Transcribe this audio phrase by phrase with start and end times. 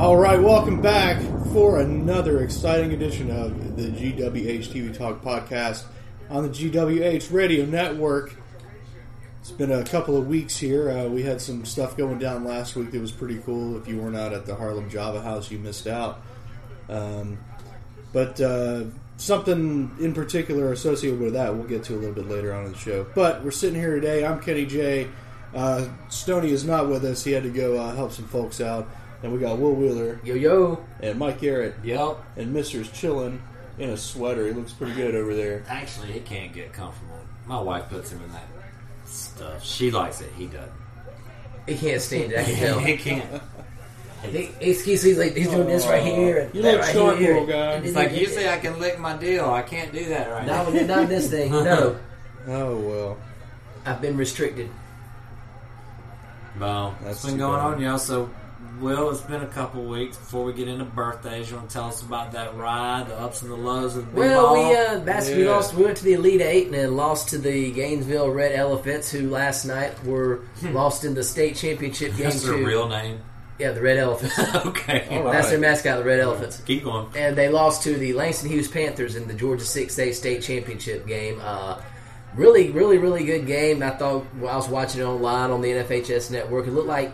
[0.00, 1.20] All right, welcome back
[1.52, 5.84] for another exciting edition of the GWH TV Talk podcast
[6.30, 8.34] on the GWH Radio Network.
[9.42, 10.90] It's been a couple of weeks here.
[10.90, 13.76] Uh, we had some stuff going down last week that was pretty cool.
[13.76, 16.22] If you were not at the Harlem Java House, you missed out.
[16.88, 17.36] Um,
[18.14, 18.84] but uh,
[19.18, 22.72] something in particular associated with that, we'll get to a little bit later on in
[22.72, 23.04] the show.
[23.14, 24.24] But we're sitting here today.
[24.24, 25.08] I'm Kenny J.
[25.54, 27.22] Uh, Stoney is not with us.
[27.22, 28.88] He had to go uh, help some folks out.
[29.22, 30.84] And we got Will Wheeler Yo yo.
[31.00, 32.18] and Mike Garrett Yep.
[32.36, 33.42] and Mister's chilling
[33.78, 34.46] in a sweater.
[34.46, 35.62] He looks pretty good over there.
[35.68, 37.18] Actually, he can't get comfortable.
[37.46, 38.46] My wife puts him in that
[39.06, 39.62] stuff.
[39.64, 40.30] She likes it.
[40.36, 40.72] He doesn't.
[41.66, 42.38] He can't stand it.
[42.38, 42.78] I can tell.
[42.78, 43.42] he can't.
[44.22, 46.04] He, excuse me, he's like he's doing this right oh.
[46.04, 46.38] here.
[46.40, 47.32] And You that look right short, here.
[47.40, 47.72] little guy.
[47.76, 49.48] It's like usually I can lick my deal.
[49.50, 50.72] I can't do that right Not, now.
[50.72, 51.50] with- not this thing.
[51.52, 51.98] No,
[52.46, 53.18] Oh well,
[53.84, 54.70] I've been restricted.
[56.58, 57.74] Well, That's it's been going bad.
[57.74, 57.98] on, y'all.
[57.98, 58.28] So,
[58.80, 61.50] Will, it's been a couple weeks before we get into birthdays.
[61.50, 64.18] You want to tell us about that ride, the ups and the lows of the
[64.20, 64.68] Well, ball?
[64.70, 65.50] we uh, bas- we Yeah.
[65.50, 65.74] lost.
[65.74, 69.28] We went to the Elite Eight and then lost to the Gainesville Red Elephants, who
[69.28, 70.40] last night were
[70.72, 72.24] lost in the state championship game.
[72.24, 73.20] That's their to- real name.
[73.58, 74.38] Yeah, the Red Elephants.
[74.66, 75.06] okay.
[75.10, 75.32] All right.
[75.34, 76.62] That's their mascot, the Red Elephants.
[76.64, 77.08] Keep going.
[77.14, 81.38] and they lost to the Langston Hughes Panthers in the Georgia 6A state championship game.
[81.44, 81.76] Uh,
[82.34, 83.82] really, really, really good game.
[83.82, 86.66] I thought well, I was watching it online on the NFHS network.
[86.66, 87.12] It looked like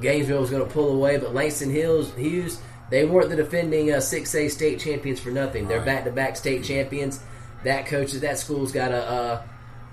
[0.00, 3.96] Gainesville was going to pull away, but Langston Hills, Hughes they weren't the defending uh,
[3.96, 5.66] 6A state champions for nothing.
[5.66, 7.20] They're back-to-back state champions.
[7.64, 9.42] That coach at that school's got a uh,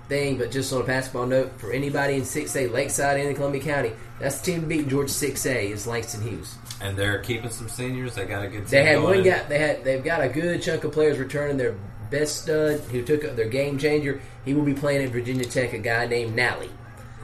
[0.08, 0.38] thing.
[0.38, 3.92] But just on a basketball note, for anybody in 6A Lakeside and in Columbia County,
[4.20, 6.56] that's the team to beat in Georgia 6A is Langston Hughes.
[6.80, 8.14] And they're keeping some seniors.
[8.14, 8.70] They got a good team.
[8.70, 9.42] They had going one guy.
[9.44, 11.56] They had they've got a good chunk of players returning.
[11.56, 11.74] Their
[12.10, 15.72] best stud, who took their game changer, he will be playing at Virginia Tech.
[15.72, 16.70] A guy named Nally.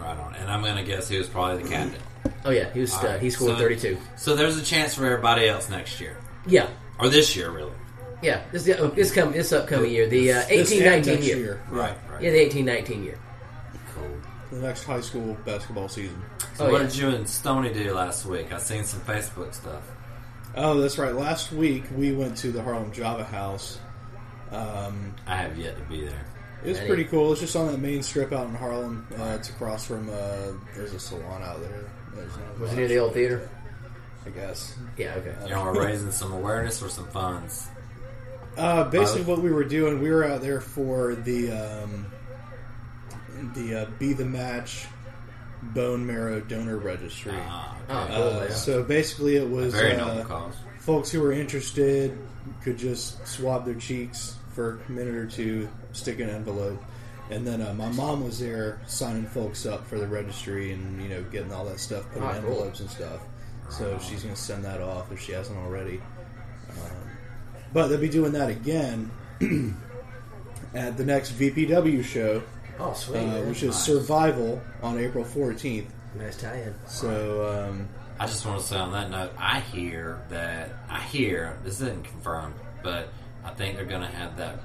[0.00, 0.34] Right on.
[0.34, 2.00] And I'm going to guess he was probably the captain.
[2.44, 3.04] Oh yeah, he was stud.
[3.04, 3.20] All right.
[3.22, 3.98] He scored So- thirty two.
[4.16, 6.16] So there's a chance for everybody else next year.
[6.46, 7.72] Yeah, Or this year, really.
[8.22, 8.42] yeah.
[8.52, 11.36] This this come this upcoming year, the uh, This eighteen and nineteen next year.
[11.38, 11.62] year.
[11.70, 12.22] Right, right.
[12.22, 13.18] Yeah, the eighteen nineteen year.
[13.94, 14.08] Cool.
[14.50, 16.20] the next high school basketball season.
[16.56, 16.86] So Oh, what yeah.
[16.88, 18.52] did you and Stony do last week?
[18.52, 19.82] I seen some Facebook stuff.
[20.56, 21.14] Oh, that's right.
[21.14, 23.78] Last week we went to the Harlem Java House.
[24.50, 26.26] Um, I have yet to be there.
[26.64, 26.88] it was Ready.
[26.88, 27.30] pretty cool.
[27.32, 29.06] It's just on that main strip out in Harlem.
[29.16, 30.08] Uh, it's across from.
[30.08, 31.84] Uh, there's a salon out there.
[32.14, 33.48] There's not Was it near the old theater?
[34.26, 34.76] I guess.
[34.98, 35.14] Yeah.
[35.16, 35.34] Okay.
[35.44, 37.68] You know, we're raising some awareness or some funds.
[38.56, 42.06] Uh, basically, what we were doing, we were out there for the um,
[43.54, 44.86] the uh, Be the Match
[45.62, 47.32] bone marrow donor registry.
[47.36, 48.22] Ah, Oh, cool.
[48.22, 48.50] Uh, man.
[48.52, 50.54] so basically, it was Very uh, noble cause.
[50.78, 52.16] folks who were interested
[52.62, 56.82] could just swab their cheeks for a minute or two, stick an envelope,
[57.30, 61.08] and then uh, my mom was there signing folks up for the registry and you
[61.08, 62.50] know getting all that stuff put Ah, in cool.
[62.52, 63.20] envelopes and stuff.
[63.70, 66.00] So she's going to send that off if she hasn't already.
[66.70, 67.10] Um,
[67.72, 69.10] but they'll be doing that again
[70.74, 72.42] at the next VPW show,
[72.80, 73.18] oh, sweet.
[73.18, 75.86] uh, which is Survival on April 14th.
[76.16, 76.74] nice tie-in.
[76.88, 77.88] So um,
[78.18, 82.04] I just want to say on that note, I hear that I hear this isn't
[82.04, 83.08] confirmed, but
[83.44, 84.60] I think they're going to have that.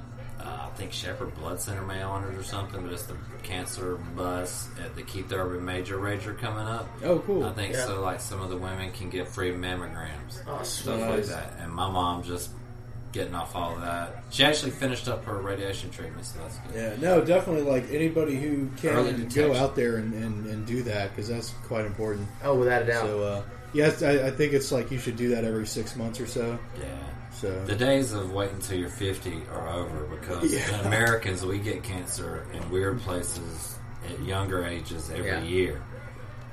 [0.46, 3.96] Uh, I think Shepeard Blood Center may own it or something, but it's the cancer
[4.16, 6.88] bus at the Keith Urban Major Rager coming up.
[7.04, 7.46] oh, cool.
[7.46, 7.86] I think Yeah.
[7.86, 8.02] so.
[8.02, 11.10] Like some of the women can get free mammograms, Oh, stuff sweet.
[11.10, 11.54] like that.
[11.60, 12.52] And my mom just
[13.12, 14.24] getting off all of that.
[14.30, 16.76] She actually finished up her radiation treatment, so that's good.
[16.76, 17.64] Yeah, no, definitely.
[17.64, 21.86] Like anybody who can go out there and, and, and do that because that's quite
[21.86, 22.28] important.
[22.44, 23.06] Oh, without a doubt.
[23.06, 23.42] So, uh,
[23.74, 26.60] yes, I, I think it's like you should do that every six months or so.
[26.80, 26.86] Yeah.
[27.42, 30.80] So, The days of waiting until you're 50 are over because Yeah.
[30.80, 33.76] in Americans we get cancer in weird places
[34.10, 35.42] at younger ages every Yeah.
[35.44, 35.82] year.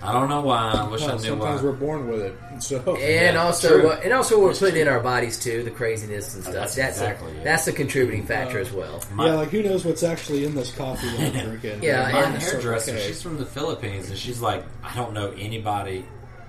[0.05, 0.73] I don't know why.
[0.73, 1.69] I wish Well, I knew sometimes why.
[1.71, 2.35] we're born with it.
[2.61, 3.91] So And Yeah, also, true.
[3.91, 4.83] uh, and also, we're It's putting true.
[4.83, 6.55] in our bodies too, the craziness and stuff.
[6.55, 7.45] That's That's exactly a, it.
[7.45, 9.01] that's a contributing factor as well.
[9.13, 11.85] My- yeah, like who knows what's actually in this coffee that I'm drinking?
[11.85, 13.07] Yeah, My and- hairdresser, K.
[13.07, 16.05] she's from the Philippines, and she's like, I don't know anybody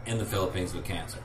[0.07, 1.19] in the Philippines with cancer.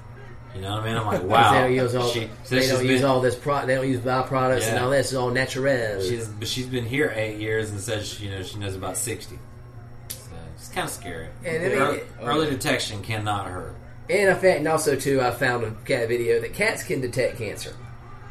[0.58, 0.96] You know what I mean?
[0.96, 1.52] I'm like, wow.
[1.52, 3.86] they don't use all, She- so they don't use been- all this pro, they don't
[3.88, 5.06] use byproducts and all this.
[5.08, 6.00] It's all natural.
[6.02, 8.96] She's but she's been here eight years and says she, you know she knows about
[8.96, 9.38] sixty.
[10.08, 10.18] So
[10.56, 11.28] it's kind of scary.
[11.44, 13.76] And I mean, early, early detection cannot hurt.
[14.10, 17.38] And I fact, and also too, I found a cat video that cats can detect
[17.38, 17.76] cancer,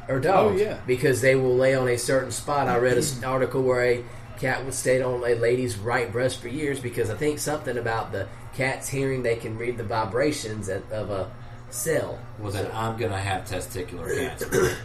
[0.10, 0.80] or oh, dogs, Oh, yeah.
[0.86, 2.68] because they will lay on a certain spot.
[2.68, 4.04] I read an article where a
[4.38, 8.12] cat would stay on a lady's right breast for years because I think something about
[8.12, 11.32] the cat's hearing they can read the vibrations of of a
[11.70, 12.20] cell.
[12.40, 14.76] Well, then I'm gonna have testicular cancer.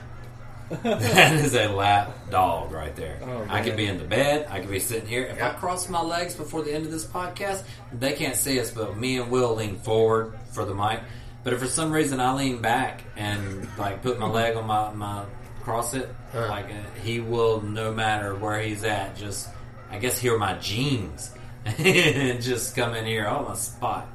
[0.83, 3.19] that is a lap dog right there.
[3.23, 4.47] Oh, I could be in the bed.
[4.51, 5.25] I could be sitting here.
[5.25, 7.63] If I cross my legs before the end of this podcast,
[7.93, 11.01] they can't see us, but me and Will lean forward for the mic.
[11.45, 14.91] But if for some reason I lean back and like put my leg on my
[14.93, 15.25] my
[15.63, 16.47] cross it, Huh.
[16.49, 19.49] like uh, he will, no matter where he's at, just
[19.91, 21.33] I guess hear my jeans
[21.67, 24.09] and just come in here on the spot.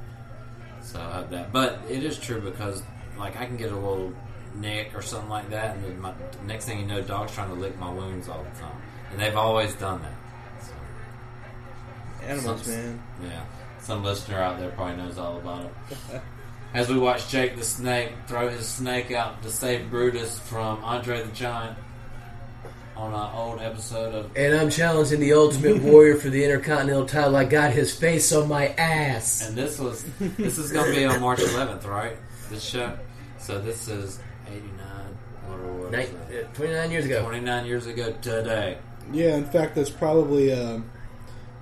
[0.92, 2.82] So I have that, but it is true because
[3.18, 4.12] like I can get a little
[4.54, 7.50] nick or something like that, and then my, the next thing you know, dogs trying
[7.50, 8.76] to lick my wounds all the time,
[9.10, 10.64] and they've always done that.
[10.64, 10.72] So,
[12.26, 13.02] Animals, some- man.
[13.22, 13.44] Yeah,
[13.80, 16.22] some listener out there probably knows all about it.
[16.74, 21.22] As we watch Jake the Snake throw his snake out to save Brutus from Andre
[21.22, 21.78] the Giant
[22.98, 27.36] on an old episode of And I'm challenging the Ultimate Warrior for the Intercontinental title.
[27.36, 29.46] I got his face on my ass.
[29.46, 32.16] And this was this is going to be on March 11th, right?
[32.50, 32.98] This show.
[33.38, 34.18] So this is
[34.48, 34.72] 89.
[35.46, 37.22] What was Nin- uh, 29 years ago.
[37.22, 38.78] 29 years ago today.
[39.12, 40.90] Yeah, in fact, that's probably um,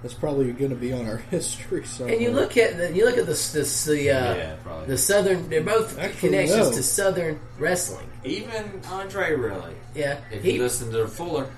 [0.06, 1.84] that's probably going to be on our history.
[1.84, 2.14] Somewhere.
[2.14, 4.56] And you look at the, you look at the the the, uh, Yeah,
[4.86, 5.48] the southern.
[5.48, 6.72] They're both Actually, connections no.
[6.76, 8.08] to southern wrestling.
[8.24, 9.74] Even Andre, really.
[9.96, 11.48] Yeah, If he, you listen to Fuller.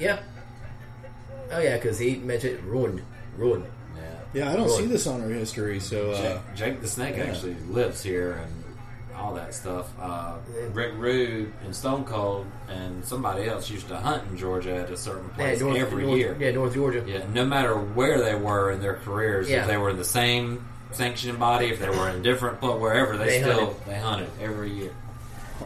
[0.00, 0.18] yeah.
[1.52, 3.02] Oh yeah, because he mentioned ruined,
[3.36, 3.66] ruined.
[3.96, 4.02] Yeah.
[4.34, 4.82] Yeah, I don't Really?
[4.82, 5.78] see this on our history.
[5.78, 7.24] So uh, Jake, Jake the Snake yeah.
[7.24, 8.61] actually lives here and
[9.22, 9.88] all that stuff.
[10.00, 10.34] Uh,
[10.72, 14.96] Rick Rude and Stone Cold and somebody else used to hunt in Georgia at a
[14.96, 16.36] certain Yeah, place North, every North- year.
[16.38, 17.04] Yeah, North Georgia.
[17.06, 19.62] Yeah, no matter where they were in their careers, Yeah.
[19.62, 23.16] if they were in the same sanctioning body, if they were in different, but wherever
[23.16, 23.86] they, They still hunted.
[23.86, 24.90] they hunted every year.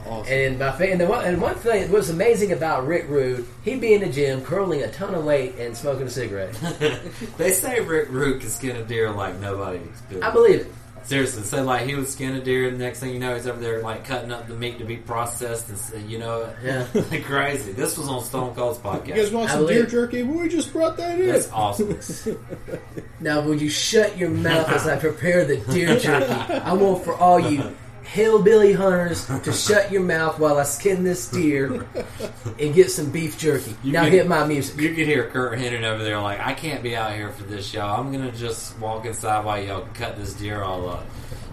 [0.06, 0.30] awesome.
[0.32, 3.80] And my fan, the one, and one thing that was amazing about Rick Rude, he'd
[3.80, 6.52] be in the gym curling a ton of weight and smoking a cigarette.
[7.38, 9.80] they say Rick Rude can skin a deer like nobody.
[10.22, 10.72] I believe it.
[11.06, 13.46] Seriously, so like he was skinning a deer, and the next thing you know, he's
[13.46, 16.84] over there like cutting up the meat to be processed, and you know, Yeah.
[16.94, 17.70] like crazy.
[17.72, 19.06] This was on Stone Cold's podcast.
[19.08, 20.24] you guys want some deer jerky?
[20.24, 21.28] Well, we just brought that in.
[21.28, 21.96] That's awesome.
[23.20, 26.26] Now, would you shut your mouth as I prepare the deer jerky?
[26.32, 27.72] I want for all you
[28.06, 31.86] hillbilly hunters to shut your mouth while I skin this deer
[32.58, 33.76] and get some beef jerky.
[33.84, 34.80] now can- hit my music.
[34.80, 37.66] You could hear Curt Hennig over there like, I can't be out here for this
[37.66, 37.84] show.
[37.86, 41.04] I'm gonna just walk inside while y'all cut this deer all up.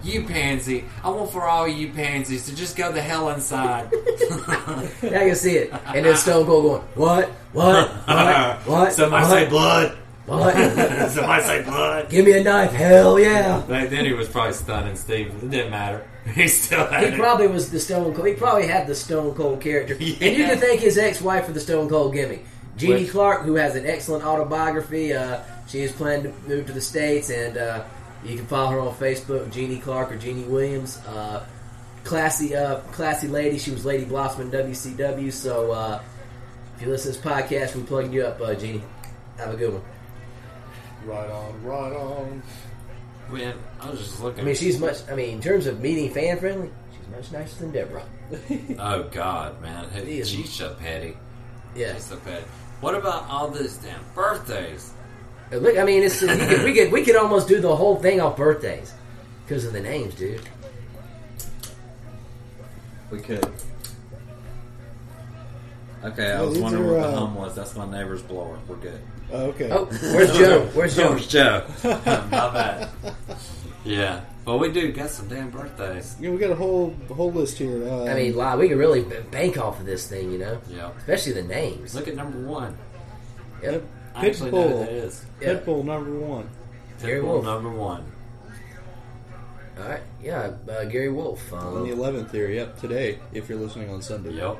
[0.02, 3.88] You pansy, I want for all you pansies to just go the hell inside.
[3.92, 5.72] I can see it.
[5.86, 7.28] And then Stone Cold going, what?
[7.52, 7.88] What?
[7.90, 8.58] What?
[8.66, 8.92] What?
[8.92, 9.30] Somebody what?
[9.30, 9.98] say blood.
[10.26, 10.54] What?
[11.10, 12.10] Somebody say blood.
[12.10, 12.72] Give me a knife.
[12.72, 13.62] Hell yeah.
[13.66, 15.28] Back then he was probably stunning Steve.
[15.42, 16.06] It didn't matter.
[16.34, 17.18] He still had He it.
[17.18, 18.26] probably was the Stone Cold.
[18.26, 19.94] He probably had the Stone Cold character.
[20.00, 20.00] And
[20.36, 22.44] you can thank his ex-wife for the Stone Cold gimmick.
[22.76, 25.12] Jeannie Which- Clarke, who has an excellent autobiography.
[25.12, 27.84] Uh, she is planning to move to the States, and uh,
[28.24, 30.98] you can follow her on Facebook, Jeannie Clarke or Jeannie Williams.
[31.06, 31.44] Uh,
[32.04, 33.58] classy, uh, classy lady.
[33.58, 35.32] She was Lady Blossom in WCW.
[35.32, 36.02] So uh,
[36.76, 38.82] if you listen to this podcast, we plugging you up, uh, Jeannie.
[39.38, 39.82] Have a good one.
[41.06, 42.42] Right on, right on.
[43.34, 44.42] Man, I was just looking.
[44.42, 44.98] I mean, she's much.
[45.10, 48.04] I mean, in terms of meeting fan friendly, she's much nicer than Deborah.
[48.78, 51.16] oh God, man, He Hey, is- she's so petty.
[51.74, 51.94] Yeah.
[51.94, 52.44] She's so petty.
[52.80, 54.92] What about all these damn birthdays?
[55.52, 57.96] Uh, Look, I mean, it's we could, we could we could almost do the whole
[57.96, 58.94] thing off birthdays
[59.44, 60.40] because of the names, dude.
[63.10, 63.44] We could.
[66.04, 67.56] Okay, I was these wondering are, what the uh, hum was.
[67.56, 68.58] That's my neighbor's blower.
[68.68, 69.00] We're good.
[69.32, 69.68] Oh, okay.
[69.70, 70.68] Oh, where's Joe?
[70.74, 71.10] Where's Joe?
[71.10, 71.64] Where's Joe?
[71.84, 72.88] My bad.
[73.84, 76.16] Yeah, Well, we do got some damn birthdays.
[76.20, 77.86] Yeah, we got a whole whole list here.
[77.88, 80.90] Um, I mean, wow, we could really bank off of this thing, you know, Yeah.
[80.98, 81.94] especially the names.
[81.94, 82.76] Look at number one.
[83.62, 83.82] Yep.
[84.14, 84.92] I actually know who that Pitbull.
[85.04, 85.24] is.
[85.40, 85.48] Yeah.
[85.54, 86.48] Pitbull number one.
[87.02, 87.44] Gary Pitbull Wolf.
[87.44, 88.04] number one.
[89.76, 93.58] All right, yeah, uh, Gary Wolf, On the um, 11th here, yep, today, if you're
[93.58, 94.30] listening on Sunday.
[94.34, 94.56] Yep.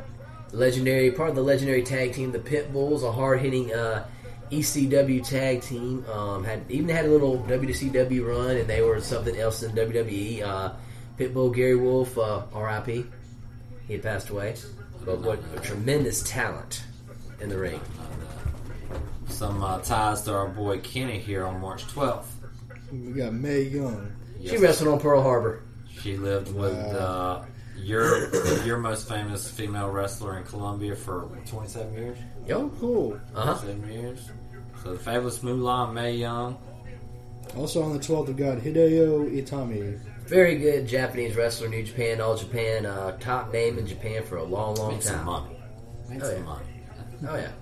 [0.50, 4.04] legendary part of the legendary tag team, the Pit Bulls, a hard hitting uh,
[4.60, 6.04] ECW tag team.
[6.10, 10.42] Um, had even had a little WCW run, and they were something else in WWE.
[10.42, 10.72] Uh,
[11.18, 13.04] Pitbull Gary Wolf, uh, R.I.P.
[13.86, 14.54] He had passed away,
[15.04, 16.82] but what a tremendous talent
[17.40, 17.80] in the ring.
[19.28, 22.26] Some uh, ties to our boy Kenny here on March 12th.
[22.92, 24.12] We got Mae Young.
[24.44, 25.62] She wrestled on Pearl Harbor.
[26.00, 27.42] She lived with uh,
[27.76, 28.28] your
[28.64, 32.18] your most famous female wrestler in Columbia for 27 years.
[32.46, 33.18] Yo, Cool.
[33.34, 33.58] uh huh.
[33.64, 34.30] 27 years.
[34.84, 36.58] So the fabulous Mulan Mae Young.
[37.56, 39.98] Also on the 12th, we got Hideo Itami.
[40.26, 44.42] Very good Japanese wrestler, New Japan, All Japan, uh, top name in Japan for a
[44.42, 45.26] long, long Made some time.
[45.26, 45.56] money.
[46.08, 46.42] Made Oh, some yeah.
[46.44, 46.64] money.
[47.28, 47.52] Oh yeah.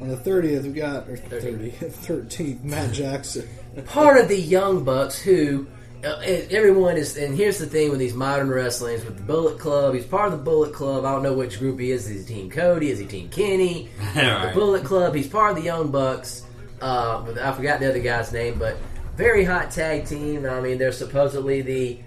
[0.00, 1.70] On the 30th, we got, or 30.
[1.70, 3.48] 30th, 13th, Matt Jackson.
[3.86, 5.68] part of the Young Bucks who and
[6.02, 7.16] everyone is.
[7.16, 9.94] And here's the thing with these modern wrestlings with the Bullet Club.
[9.94, 11.04] He's part of the Bullet Club.
[11.04, 12.08] I don't know which group he is.
[12.08, 12.90] Is he Team Cody?
[12.90, 13.88] Is he Team Kenny?
[14.14, 15.14] The Bullet Club.
[15.14, 16.44] He's part of the Young Bucks.
[16.80, 18.76] Uh, I forgot the other guy's name, but
[19.16, 20.46] very hot tag team.
[20.46, 22.00] I mean, they're supposedly the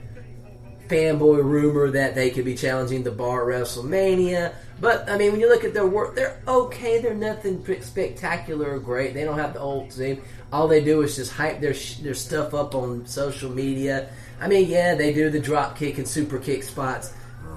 [0.87, 4.53] fanboy rumor that they could be challenging the Bar WrestleMania.
[4.79, 6.99] But I mean, when you look at their work, they're okay.
[6.99, 9.13] They're nothing spectacular or great.
[9.13, 10.21] They don't have the old team.
[10.55, 14.07] All they do is just hype their sh- their stuff up on social media.
[14.39, 17.11] I mean, yeah, they do the drop kick and super kick spots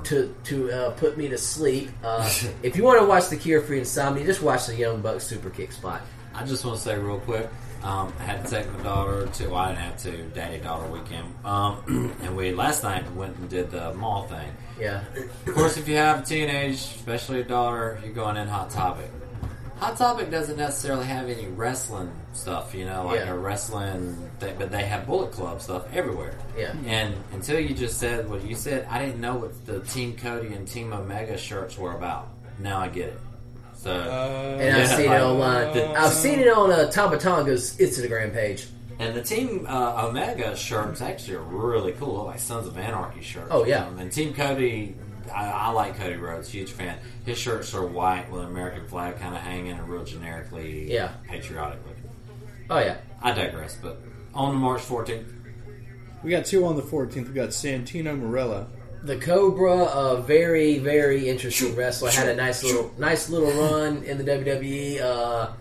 [0.05, 1.91] to to uh, put me to sleep.
[2.03, 2.29] Uh,
[2.65, 5.49] if you want to watch the Cure for Insomnia, just watch the Young Bucks super
[5.49, 6.01] kick spot.
[6.35, 7.49] I just want to say real quick.
[7.85, 9.47] Um, I had to take my daughter to.
[9.47, 10.23] Well, I didn't have to.
[10.35, 11.33] Daddy daughter weekend.
[11.45, 14.51] Um, and we last night went and did the mall thing.
[14.81, 15.05] Yeah,
[15.47, 19.09] Of course, if you have a teenage, especially a daughter, you're going in Hot Topic.
[19.79, 23.31] Hot Topic doesn't necessarily have any wrestling stuff, you know, like Yeah.
[23.33, 26.35] a wrestling thing, but they have Bullet Club stuff everywhere.
[26.57, 26.73] Yeah.
[26.87, 30.53] And until you just said what you said, I didn't know what the Team Cody
[30.55, 32.29] and Team Omega shirts were about.
[32.59, 33.21] Now I get it.
[33.77, 35.97] So, and I've Yeah, seen it like- online.
[35.97, 38.67] I've seen it on uh, Tama Tonga's Instagram page.
[39.01, 43.47] and the Team uh, Omega shirts actually are really cool, like Sons of Anarchy shirts.
[43.53, 43.87] Oh, yeah.
[43.87, 44.97] Um, and Team Cody,
[45.29, 46.99] I, I like Cody Rhodes, huge fan.
[47.25, 51.13] His shirts are white with an American flag kind of hanging and real generically Yeah.
[51.29, 52.11] patriotic looking.
[52.71, 54.01] Oh yeah, I digress, but
[54.35, 55.33] on the March 14th,
[56.23, 57.29] We got two on the 14th.
[57.29, 58.67] We got Santino Marella.
[59.05, 64.19] the Cobra, a very very interesting wrestler, had a nice little nice little run in
[64.19, 65.01] the WWE.
[65.01, 65.53] Uh,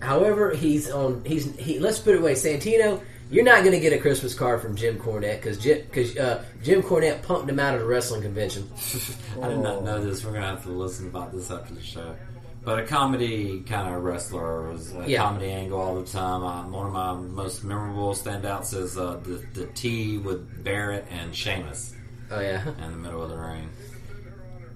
[0.00, 1.78] however, he's on he's he.
[1.78, 3.00] Let's put it away, Santino.
[3.32, 6.44] You're not going to get a Christmas card from Jim Cornette because Jim, cause, uh,
[6.62, 8.70] Jim Cornette pumped him out of the wrestling convention.
[9.42, 10.22] I did not know this.
[10.22, 12.14] We're going to have to listen about this after the show.
[12.62, 15.22] But a comedy kind of wrestler was a Yeah.
[15.22, 16.44] comedy angle all the time.
[16.44, 21.34] Um, one of my most memorable standouts is uh, the, the T with Barrett and
[21.34, 21.94] Sheamus
[22.30, 22.62] Oh yeah.
[22.84, 23.68] in the middle of the ring.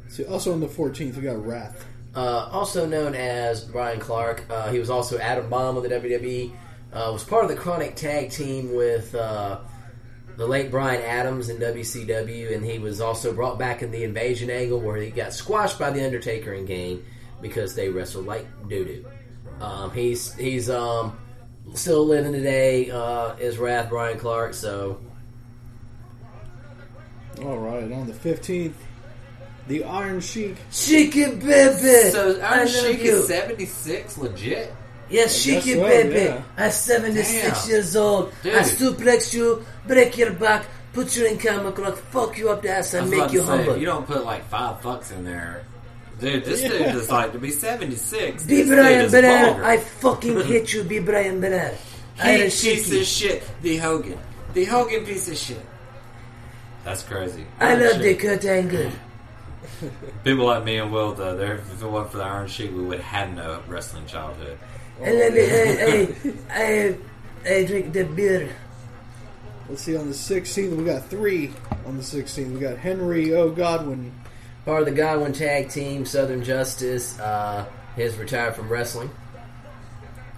[0.08, 1.84] See, also on the 14th, we got Wrath.
[2.14, 6.52] Uh, also known as Brian Clark, uh, he was also Adam Bomb of the WWE.
[6.96, 9.58] Uh, was part of the KroniK Tag Team with uh,
[10.38, 14.48] the late Brian Adams in WCW, and he was also brought back in the Invasion
[14.48, 17.04] angle where he got squashed by the Undertaker in game
[17.42, 19.04] because they wrestled like doo doo.
[19.60, 21.18] Um, he's he's um,
[21.74, 22.90] still living today.
[22.90, 24.54] Uh, is Wrath Brian Clark?
[24.54, 24.98] So
[27.42, 28.72] All right, on the 15th,
[29.68, 30.56] the Iron Sheik.
[30.72, 32.10] Chicken Baby.
[32.10, 34.72] So I Iron Sheik is 76, legit?
[35.08, 36.24] Yes, I shake guess it, baby.
[36.24, 36.42] yeah.
[36.58, 37.70] I'm 76 Damn.
[37.70, 38.32] years old.
[38.42, 38.54] Dude.
[38.56, 42.70] I suplex you, break your back, put you in camel clutch, fuck you up the
[42.70, 43.76] ass, I and was about make you to say, humble.
[43.76, 45.62] you don't put like five fucks in there.
[46.18, 48.42] Dude, this dude is like to be 76.
[48.44, 49.62] Be this Brian is Bernard.
[49.62, 51.76] I fucking hate you, be Brian Bernard.
[52.16, 53.00] He Iron piece Sheiky.
[53.00, 53.42] of shit.
[53.62, 54.18] The Hogan.
[54.54, 55.60] The Hogan piece of shit.
[56.84, 57.44] That's crazy.
[57.60, 58.20] I Iron love the Sheik.
[58.20, 58.90] Kurt Angle.
[60.24, 62.82] People like me and Will, though, they're- if it wasn't for the Iron Sheik, we
[62.82, 64.58] would have no wrestling childhood.
[65.02, 66.14] And let me, I,
[66.50, 66.96] I,
[67.48, 68.48] I, I drink the beer.
[69.68, 71.52] Let's see, on the 16th, we got three.
[71.86, 73.50] On the 16th, we got Henry O.
[73.50, 74.12] Godwinn.
[74.64, 77.18] Part of the Godwinn Tag Team, Southern Justice.
[77.18, 77.66] Uh,
[77.96, 79.10] he's retired from wrestling.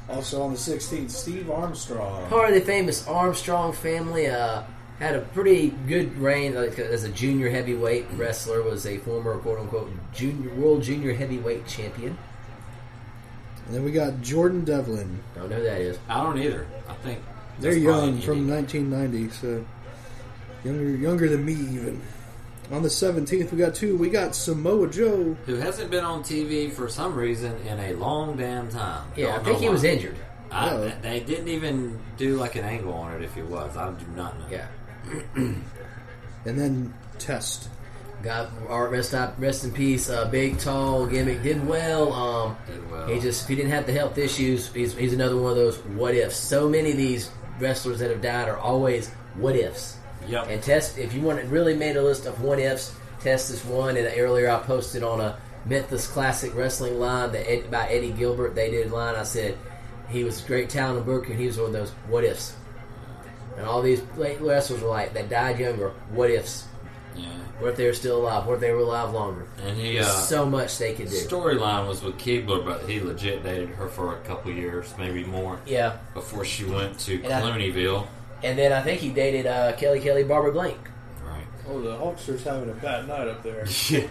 [0.09, 2.27] Also on the 16th, Steve Armstrong.
[2.31, 4.27] part of the famous Armstrong family.
[4.27, 4.63] Uh,
[4.99, 8.63] had a pretty good reign like, as a junior heavyweight wrestler.
[8.63, 12.19] Was a former quote unquote junior world junior heavyweight champion.
[13.67, 15.21] And then we got Jordan Devlin.
[15.35, 15.99] Don't know who that is.
[16.09, 16.67] I don't either.
[16.89, 17.21] I think
[17.61, 19.65] They're young, from 1990, so
[20.65, 22.01] younger, younger than me even.
[22.71, 23.97] On the 17th, we got two.
[23.97, 25.37] We got Samoa Joe.
[25.47, 29.11] Who hasn't been on TV for some reason in a long damn time.
[29.17, 30.17] Yeah, I Don't think know he was injured.
[30.51, 30.95] I, Yeah.
[31.03, 33.77] They didn't even do like an angle on it if he was.
[33.77, 34.47] I do not know.
[34.51, 34.67] Yeah.
[36.45, 37.69] And then Test.
[38.23, 40.11] Got our rest up, rest in peace.
[40.11, 42.13] Uh, big, tall gimmick did well.
[42.13, 43.07] Um, Did well.
[43.07, 45.79] He just if he didn't have the health issues, he's, he's another one of those
[45.79, 46.37] what ifs.
[46.37, 49.99] So many of these wrestlers that have died are always what ifs.
[50.27, 50.49] Yep.
[50.49, 52.93] And test if you want to really made a list of what ifs.
[53.21, 53.97] Test is one.
[53.97, 58.55] And earlier I posted on a Memphis Classic Wrestling line that Ed, by Eddie Gilbert.
[58.57, 59.15] They did a line.
[59.15, 59.57] I said
[60.09, 61.31] he was a great talent booker.
[61.31, 62.55] and He was one of those what ifs.
[63.59, 65.91] And all these late wrestlers were like that died younger.
[66.11, 66.65] What ifs?
[67.17, 67.27] yeah.
[67.59, 68.47] What if they were still alive?
[68.47, 69.49] What if they were alive longer?
[69.67, 71.19] And he uh, so much they could do.
[71.23, 75.25] The storyline was with Keibler, but he legit dated her for a couple years, maybe
[75.25, 75.97] more, Yeah.
[76.15, 78.07] before she went to And I- Clooneyville.
[78.45, 80.79] And then I think he dated uh, Kelly Kelly Barbara Blank.
[81.27, 81.43] Right.
[81.69, 83.67] Oh, the Hulkster's having a bad night up there.
[83.91, 84.07] Yeah.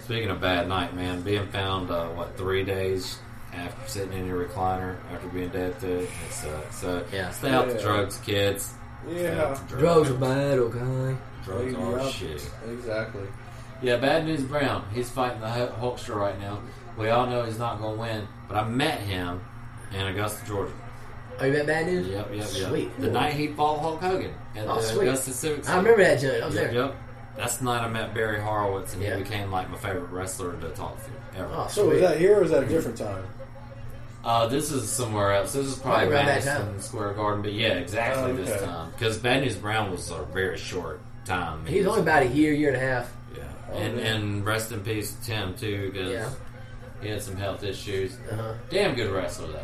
[0.00, 3.18] Speaking of bad night, man, being found uh, what three days
[3.56, 6.44] after sitting in your recliner after being dead to it, it sucks.
[6.44, 7.30] Uh, so uh, Yeah.
[7.30, 8.72] stay out the drugs, kids.
[9.08, 9.42] Yeah.
[9.44, 11.16] out Drugs are bad, okay?
[11.44, 12.50] Drugs are shit.
[12.70, 13.26] Exactly.
[13.82, 14.84] Yeah, bad news Brown.
[14.94, 16.60] He's fighting the Hulkster right now.
[16.96, 19.40] We all know he's not going to win, but I met him
[19.92, 20.72] in Augusta, Georgia.
[21.40, 22.06] Oh, you met Bad News?
[22.06, 22.68] Yep, yep, yep.
[22.68, 23.00] Sweet.
[23.00, 25.08] The night he fought Hulk Hogan at Oh, the sweet.
[25.08, 25.74] Augusta Civic Center.
[25.74, 26.42] I remember that joint.
[26.42, 26.74] I was Yep, there.
[26.84, 26.96] yep.
[27.36, 29.16] That's the night I met Barry Horowitz, and Yeah.
[29.16, 31.50] he became like my favorite wrestler to talk to ever.
[31.52, 33.24] Oh, So was that here or was that a different time?
[34.24, 35.52] Uh, this is somewhere else.
[35.52, 36.80] This is probably Right around that Madison time.
[36.80, 38.64] Square Garden, but yeah, exactly Oh, this okay.
[38.64, 41.66] time because Bad News Brown was a very short time.
[41.66, 43.12] He's only about a year, year and a half.
[43.36, 44.06] yeah, Oh, and man.
[44.22, 46.30] and rest in peace Tim too because Yeah.
[47.02, 48.16] he had some health issues.
[48.32, 48.54] Uh-huh.
[48.70, 49.58] Damn good wrestler though.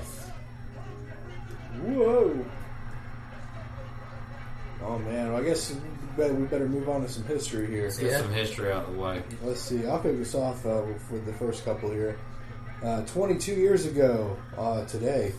[1.93, 2.45] Whoa.
[4.83, 5.79] Oh man, well, I guess we
[6.17, 7.85] better, we better move on to some history here.
[7.85, 8.19] Let's get Yeah.
[8.21, 9.23] some history out of the way.
[9.43, 9.87] Let's see.
[9.87, 12.17] I'll kick us off uh, with the first couple here.
[12.83, 15.35] Uh, 22 years ago uh, today,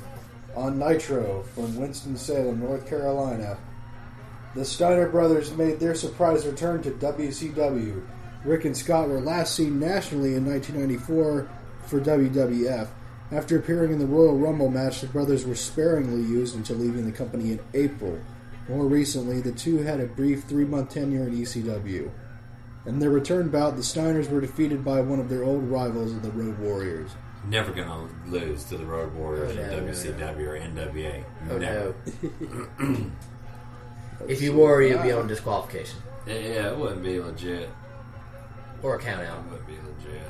[0.55, 3.57] on Nitro from Winston-Salem, North Carolina,
[4.53, 8.05] the Steiner brothers made their surprise return to WCW.
[8.45, 11.49] Rick and Scott were last seen nationally in 1994
[11.87, 12.87] for WWF.
[13.31, 17.11] After appearing in the Royal Rumble match, the brothers were sparingly used until leaving the
[17.11, 18.19] company in April.
[18.69, 22.11] More recently, the two had a brief three month tenure in ECW.
[22.85, 26.31] In their return bout, the Steiners were defeated by one of their old rivals, the
[26.31, 27.11] Road Warriors.
[27.47, 31.23] Never gonna lose to the Road Warriors Oh, in no, no, WCW or NWA.
[31.49, 31.95] Oh, Never.
[32.79, 33.11] no.
[34.27, 35.99] if you were, you'd be on disqualification.
[36.27, 37.69] Yeah, yeah, it wouldn't be legit.
[38.83, 39.39] Or a count out.
[39.39, 40.21] It wouldn't be legit.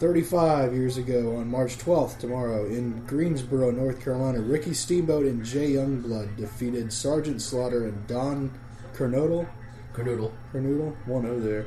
[0.00, 5.72] 35 years ago, on March 12th, tomorrow, in Greensboro, North Carolina, Ricky Steamboat and Jay
[5.72, 8.50] Youngblood defeated Sergeant Slaughter and Don
[8.94, 9.46] Kernodle,
[9.94, 10.32] Canoodle.
[10.52, 11.66] Kernodle, 1 0 there,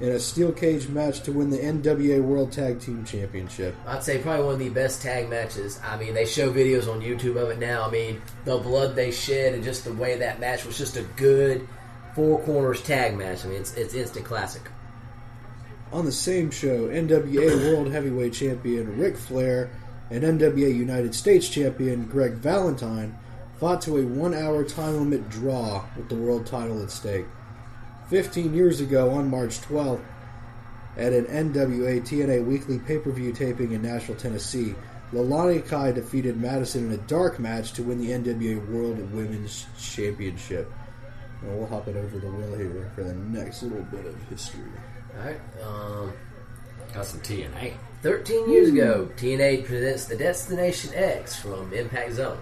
[0.00, 3.74] in a steel cage match to win the NWA World Tag Team Championship.
[3.86, 5.78] I'd say probably one of the best tag matches.
[5.84, 7.86] I mean, they show videos on YouTube of it now.
[7.86, 11.02] I mean, the blood they shed and just the way that match was just a
[11.16, 11.68] good
[12.14, 13.44] four corners tag match.
[13.44, 14.62] I mean, it's it's instant classic.
[15.92, 19.70] On the same show, NWA World Heavyweight Champion Ric Flair
[20.10, 23.18] and NWA United States Champion Greg Valentine
[23.58, 27.26] fought to a one hour time limit draw with the world title at stake.
[28.10, 30.04] 15 years ago, on March 12th,
[30.96, 34.74] at an NWA TNA weekly pay per view taping in Nashville, Tennessee,
[35.12, 40.70] Leilani Kai defeated Madison in a dark match to win the NWA World Women's Championship.
[41.42, 44.60] And we'll hop it over to Will here for the next little bit of history.
[45.16, 45.40] All right.
[45.64, 46.12] Um,
[46.92, 47.74] Got some TNA.
[48.02, 52.38] 13 years ago, TNA presents the Destination X from Impact Zone.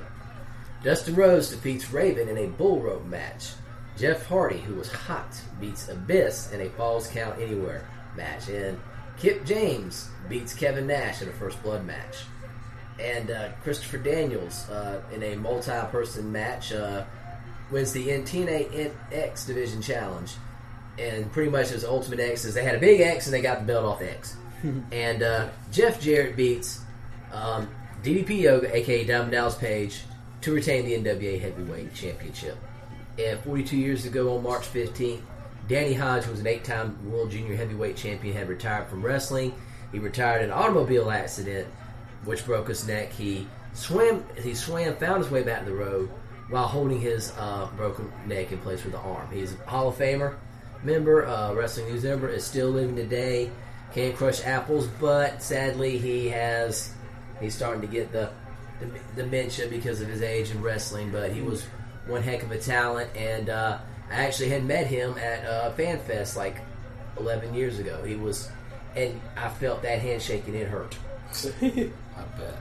[0.82, 3.50] Dustin Rhodes defeats Raven in a bull rope match.
[3.98, 8.48] Jeff Hardy, who was hot, beats Abyss in a Falls Count Anywhere match.
[8.48, 8.78] And
[9.18, 12.18] Kip James beats Kevin Nash in a First Blood match.
[13.00, 17.04] And uh, Christopher Daniels, uh, in a multi person match, uh,
[17.70, 20.32] wins the TNA X Division Challenge.
[20.98, 23.60] And pretty much his Ultimate X is they had a big X and they got
[23.60, 24.36] the belt off the X.
[24.92, 26.80] and uh, Jeff Jarrett beats
[27.32, 27.68] um,
[28.02, 30.02] DDP Yoga, aka Diamond Dallas Page,
[30.40, 32.56] to retain the NWA Heavyweight Championship.
[33.18, 35.20] And 42 years ago, on March 15th,
[35.66, 39.52] Danny Hodge was an eight-time World Junior Heavyweight Champion, had retired from wrestling.
[39.90, 41.66] He retired in an automobile accident,
[42.24, 43.12] which broke his neck.
[43.12, 44.24] He swam.
[44.42, 46.10] He swam, found his way back to the road
[46.48, 49.28] while holding his uh, broken neck in place with the arm.
[49.32, 50.36] He's a Hall of Famer
[50.82, 53.50] member, uh, Wrestling News member, is still living today.
[53.92, 56.92] Can't crush apples, but sadly he has.
[57.40, 58.30] He's starting to get the,
[58.80, 61.10] the dementia because of his age in wrestling.
[61.10, 61.66] But he was
[62.08, 63.78] one heck of a talent, and uh,
[64.10, 66.60] I actually had met him at uh, FanFest like
[67.18, 68.02] 11 years ago.
[68.02, 68.50] He was,
[68.96, 70.96] and I felt that handshake and it hurt.
[71.62, 71.90] I
[72.36, 72.56] bet.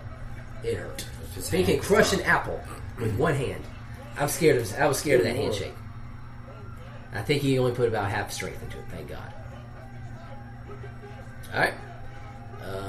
[0.64, 1.06] It hurt.
[1.40, 2.60] So he can crush an apple
[3.00, 3.64] with one hand.
[4.18, 4.80] I'm scared of.
[4.80, 5.54] I was scared of that lord.
[5.54, 5.74] handshake.
[7.14, 8.86] I think he only put about half strength into it.
[8.90, 9.34] Thank God.
[11.54, 11.74] All right,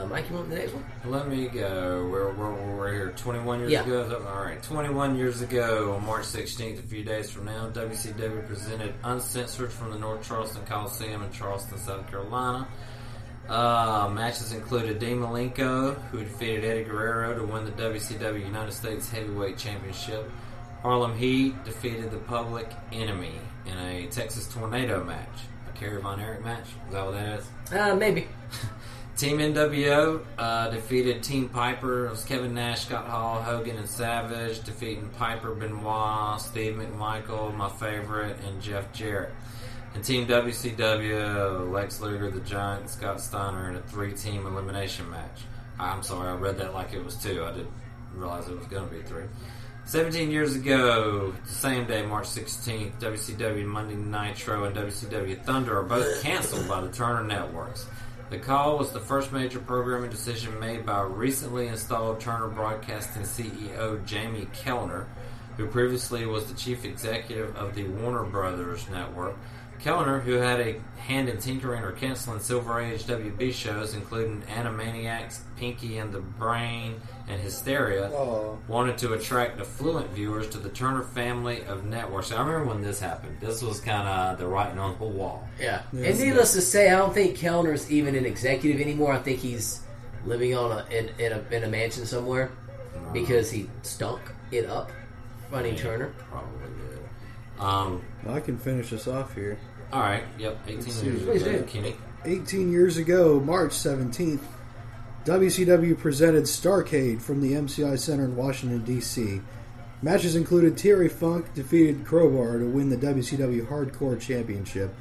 [0.08, 0.84] Mike, you want the next one?
[1.04, 2.08] Let me go.
[2.10, 3.82] We're, we're, we're here 21 years Yeah.
[3.84, 4.24] ago.
[4.34, 8.94] All right, 21 years ago, on March 16th, a few days from now, WCW presented
[9.04, 12.66] Uncensored from the North Charleston Coliseum in Charleston, South Carolina.
[13.48, 19.08] Uh, matches included Dean Malenko, who defeated Eddie Guerrero to win the WCW United States
[19.10, 20.30] Heavyweight Championship.
[20.82, 23.32] Harlem Heat defeated the Public Enemy
[23.66, 25.28] in a Texas Tornado match.
[25.68, 26.66] A Kerry Von Erich match?
[26.86, 27.72] Is that what that is?
[27.72, 28.28] Uh, maybe.
[29.18, 32.06] Team NWO uh, defeated Team Piper.
[32.06, 37.68] It was Kevin Nash, Scott Hall, Hogan, and Savage defeating Piper, Benoit, Steve McMichael, my
[37.68, 39.34] favorite, and Jeff Jarrett.
[39.96, 45.40] And Team WCW, Lex Luger, the Giant, Scott Steiner in a three-team elimination match.
[45.80, 47.44] I'm sorry, I read that like it was two.
[47.44, 47.72] I didn't
[48.14, 49.24] realize it was going to be three.
[49.86, 55.82] 17 years ago, the same day, March 16th, WCW Monday Nitro and WCW Thunder are
[55.82, 57.88] both canceled by the Turner Networks.
[58.30, 64.04] The call was the first major programming decision made by recently installed Turner Broadcasting CEO
[64.04, 65.06] Jamie Kellner,
[65.56, 69.34] who previously was the chief executive of the Warner Brothers Network.
[69.80, 75.40] Kellner, who had a hand in tinkering or canceling Silver Age WB shows, including Animaniacs,
[75.56, 78.58] Pinky and the Brain, and Hysteria, Oh.
[78.68, 82.32] wanted to attract affluent viewers to the Turner family of networks.
[82.32, 83.38] I remember when this happened.
[83.40, 85.48] This was kind of the writing on the wall.
[85.60, 85.82] Yeah.
[85.92, 89.12] and needless to say, I don't think Kellner's even an executive anymore.
[89.12, 89.80] I think he's
[90.26, 92.50] living on a in, in a in a mansion somewhere
[93.12, 94.90] because he stunk it up
[95.50, 96.12] running Turner.
[96.30, 96.68] Probably
[97.60, 99.58] Um, I can finish this off here.
[99.92, 100.24] all right.
[100.38, 100.58] Yep.
[100.66, 101.62] 18 years ago.
[101.64, 101.96] Kenny.
[102.24, 104.40] 18 years ago, March 17th,
[105.24, 109.40] WCW presented Starcade from the MCI Center in Washington, D.C.
[110.02, 114.94] Matches included Terry Funk defeated Crowbar to win the WCW Hardcore Championship.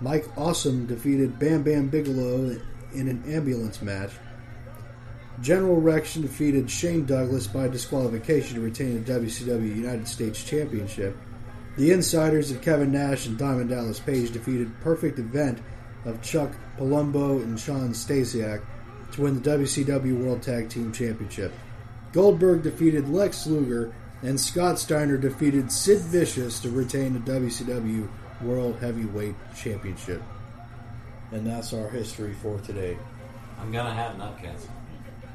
[0.00, 2.60] Mike Awesome defeated Bam Bam Bigelow
[2.92, 4.10] in an ambulance match.
[5.40, 11.16] General Rex defeated Shane Douglas by disqualification to retain the WCW United States Championship.
[11.76, 15.58] The Insiders of Kevin Nash and Diamond Dallas Page defeated Perfect Event
[16.04, 18.62] of Chuck Palumbo and Shawn Stasiak
[19.12, 21.52] to win the WCW World Tag Team Championship.
[22.12, 28.08] Goldberg defeated Lex Luger, and Scott Steiner defeated Sid Vicious to retain the WCW
[28.42, 30.22] World Heavyweight Championship.
[31.30, 32.98] And that's our history for today.
[33.58, 34.68] I'm gonna have nut cancer.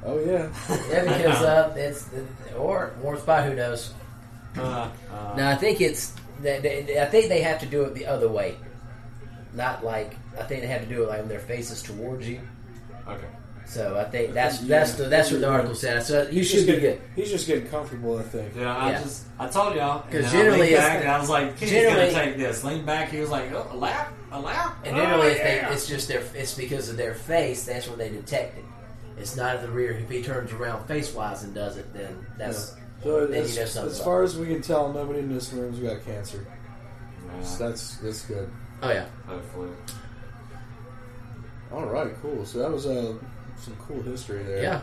[0.06, 0.50] Oh yeah,
[0.92, 2.10] Yeah, because uh, it's
[2.56, 3.94] or or spot who knows.
[4.56, 6.14] Uh, uh, No, I think it's.
[6.42, 8.56] They, they, I think they have to do it the other way.
[9.54, 12.42] Not like I think they have to do it like when their faces towards you.
[13.08, 13.28] okay.
[13.66, 16.02] So I think that's that's the, that's what the article said.
[16.04, 17.02] So you should be good.
[17.18, 18.56] He's just getting comfortable, I think.
[18.56, 19.02] Yeah, I Yeah.
[19.02, 20.04] just I told y'all.
[20.04, 22.64] and 'Cause then I generally back and I was like, Kenny's generally- gonna take this.
[22.64, 23.10] Lean back.
[23.10, 24.78] He was like, oh, a lap, a lap.
[24.86, 25.68] And oh, generally, if yeah.
[25.68, 27.66] they, it's just their it's because of their face.
[27.66, 28.64] That's when they detect it.
[29.18, 29.92] It's not at the rear.
[29.94, 32.74] If he turns around face wise and does it, then that's
[33.04, 35.52] So then as, you know something's as far as we can tell, nobody in this
[35.54, 36.46] room's got cancer.
[37.26, 38.50] Yeah, So that's that's good.
[38.84, 39.06] oh yeah.
[39.28, 39.70] hopefully.
[41.72, 42.46] All right, cool.
[42.46, 43.14] So that was uh,
[43.58, 44.62] some cool history there.
[44.64, 44.82] Yeah.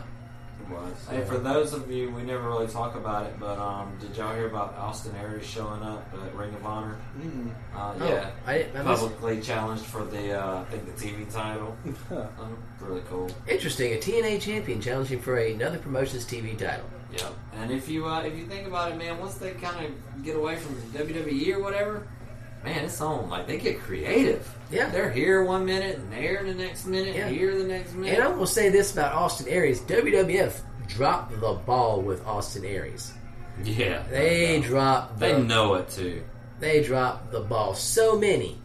[0.61, 0.93] It was.
[1.09, 4.33] Hey, for those of you, we never really talk about it, but um, did y'all
[4.33, 6.97] hear about Austin Aries showing up at Ring of Honor?
[7.19, 7.49] Mm.
[7.75, 11.31] Uh, Oh, yeah, I, I missed- publicly challenged for the uh, I think the TV
[11.31, 11.75] title.
[12.11, 13.29] um, really cool.
[13.49, 13.93] interesting.
[13.93, 16.85] A TNA champion challenging for another promotion's TV title.
[17.17, 17.33] Yep.
[17.53, 20.35] And if you uh, if you think about it, man, once they kind of get
[20.35, 22.07] away from WWE or whatever,
[22.63, 23.29] man, it's on.
[23.29, 24.49] Like they get creative.
[24.71, 24.89] Yeah.
[24.89, 27.29] they're here one minute and there the next minute, Yeah.
[27.29, 28.15] here the next minute.
[28.15, 33.13] And I'm gonna say this about Austin Aries: WWF dropped the ball with Austin Aries.
[33.63, 35.19] yeah, They dropped.
[35.19, 36.21] The, They know it too.
[36.59, 37.73] they dropped the ball.
[37.75, 38.59] So many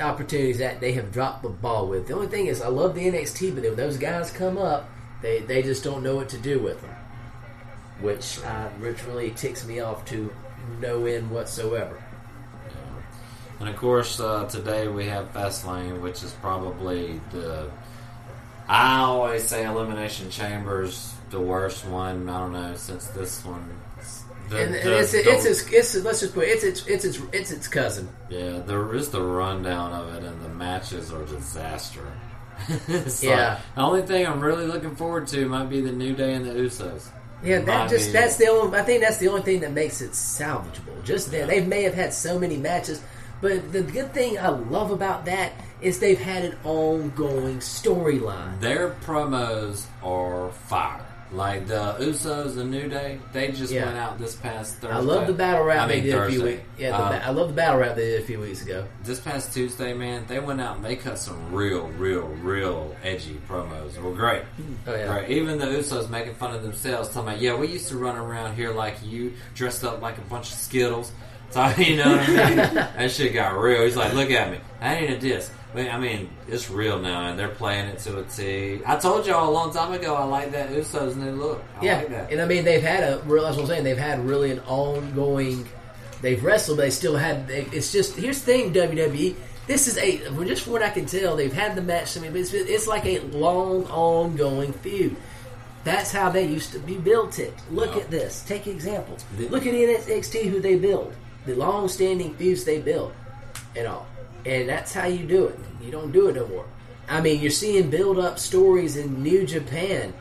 [0.00, 2.06] opportunities that they have dropped the ball with.
[2.06, 4.88] The only thing is, I love the NXT, but when those guys come up,
[5.20, 6.94] they they just don't know what to do with them,
[8.02, 10.32] which uh, which really ticks me off to
[10.80, 12.02] no end whatsoever.
[13.60, 17.70] And of course, uh, today we have Fastlane, which is probably the.
[18.68, 22.28] I always say Elimination Chambers the worst one.
[22.28, 23.68] I don't know since this one.
[24.48, 26.86] The, and and the- it's, the- it's, it's, it's, let's just put it, it's it's
[26.86, 28.08] it's its it's its cousin.
[28.28, 32.06] yeah, there is the rundown of it, and the matches are disaster.
[32.88, 33.54] It's Yeah.
[33.54, 36.44] like, the only thing I'm really looking forward to might be the New Day and
[36.44, 37.08] the Usos.
[37.42, 38.78] Yeah, that just be- that's the only.
[38.78, 41.02] I think that's the only thing that makes it salvageable.
[41.04, 43.02] Just that they may have had so many matches,
[43.40, 48.60] but the good thing I love about that is they've had an ongoing storyline.
[48.60, 51.04] Their promos are fire.
[51.32, 53.86] Like the Usos, the New Day, they just Yeah.
[53.86, 54.94] went out this past Thursday.
[54.94, 56.62] I love the battle rap I mean, they did a few weeks.
[56.76, 58.84] Yeah, the Uh, ba- I love the battle rap they did a few weeks ago.
[59.02, 63.40] this past Tuesday, man, they went out and they cut some real, real, real edgy
[63.48, 63.94] promos.
[63.94, 64.42] They were great.
[64.86, 65.10] Oh, yeah.
[65.10, 65.30] Right.
[65.30, 68.54] Even the Usos making fun of themselves, talking about, yeah, we used to run around
[68.54, 71.12] here like you, dressed up like a bunch of Skittles.
[71.52, 72.56] So, you know what I mean?
[72.74, 73.84] that shit got real.
[73.84, 74.58] He's like, look at me.
[74.80, 75.50] That ain't a diss.
[75.74, 78.80] I mean, it's real now, and they're playing it to a T.
[78.84, 81.64] I told y'all a long time ago I like that Usos new look.
[81.80, 82.30] I yeah, like that.
[82.30, 83.44] and I mean they've had a real.
[83.44, 83.84] That's what I'm saying.
[83.84, 85.66] They've had really an ongoing.
[86.20, 87.48] They've wrestled, but they still had.
[87.48, 89.34] They, it's just here's the thing, WWE.
[89.66, 92.18] This is a just from what I can tell, they've had the match.
[92.18, 95.16] I mean, it's, it's like a long, ongoing feud.
[95.84, 97.38] That's how they used to be built.
[97.38, 97.54] It.
[97.70, 98.42] Look at this.
[98.42, 99.24] Take examples.
[99.38, 101.14] Look at NXT, who they build,
[101.46, 103.12] the long-standing feuds they build,
[103.74, 104.06] and all.
[104.44, 105.58] And that's how you do it.
[105.82, 106.66] You don't do it no more.
[107.08, 110.14] I mean, you're seeing build-up stories in New Japan,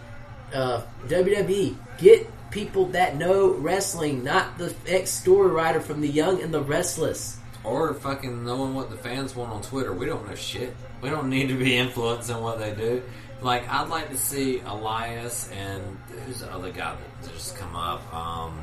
[0.54, 1.76] uh, WWE.
[1.98, 7.38] Get people that know wrestling, not the ex-story writer from The Young and the Restless.
[7.64, 9.94] Or fucking knowing what the fans want on Twitter.
[9.94, 10.76] We don't know shit.
[11.02, 13.02] We don't need to be influencing what they do.
[13.42, 15.82] Like, I'd like to see Elias and
[16.26, 18.14] who's the other guy that just come up?
[18.14, 18.60] Um,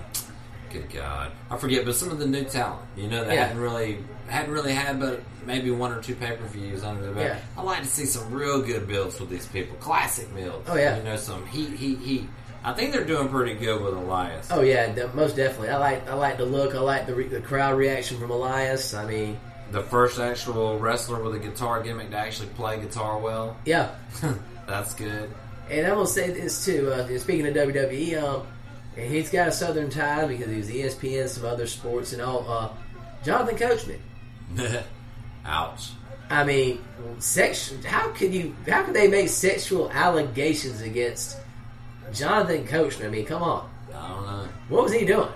[0.71, 1.85] good God, I forget.
[1.85, 3.45] But some of the new talent, you know, that Yeah.
[3.47, 7.13] hadn't really hadn't really had, but maybe one or two pay per views under the
[7.13, 7.27] belt.
[7.27, 7.39] Yeah.
[7.57, 10.69] I'd like to see some real good builds with these people, classic builds.
[10.69, 10.97] Oh, yeah.
[10.99, 12.29] you know, some heat, heat, heat.
[12.65, 14.49] I think they're doing pretty good with Elias.
[14.51, 15.71] Oh yeah, de- most definitely.
[15.71, 16.75] I like I like the look.
[16.75, 18.95] I like the, re- the crowd reaction from Elias.
[18.95, 19.39] I mean,
[19.71, 23.57] The first actual wrestler with a guitar gimmick to actually play guitar well.
[23.65, 23.95] yeah.
[24.67, 25.33] That's good.
[25.71, 26.91] And I'm gonna say this too.
[26.93, 28.47] Uh, speaking of WWE, um,
[28.97, 32.45] he's got a Southern tie because he was ESPN, some other sports, and all.
[32.51, 32.69] Uh,
[33.25, 34.01] Jonathan Coachman.
[35.45, 35.91] Ouch.
[36.31, 36.85] I mean,
[37.19, 37.73] sex.
[37.85, 38.55] How could you?
[38.69, 41.39] How could they make sexual allegations against
[42.13, 43.07] Jonathan Coachman?
[43.07, 43.71] I mean, come on.
[43.95, 44.49] I don't know.
[44.69, 45.29] What was he doing?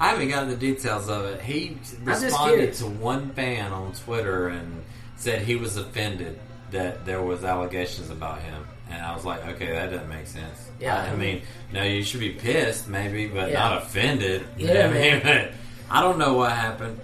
[0.00, 1.40] I haven't gotten the details of it.
[1.40, 4.82] He responded to one fan on Twitter and
[5.16, 6.40] said he was offended
[6.72, 8.66] that there was allegations about him.
[8.90, 10.68] And I was like, okay, that doesn't make sense.
[10.80, 11.04] Yeah.
[11.04, 13.60] I, I mean, no, you should be pissed, maybe, but Yeah.
[13.60, 14.44] not offended.
[14.58, 15.24] Yeah, I man.
[15.24, 15.54] mean?
[15.90, 17.00] I don't know what happened.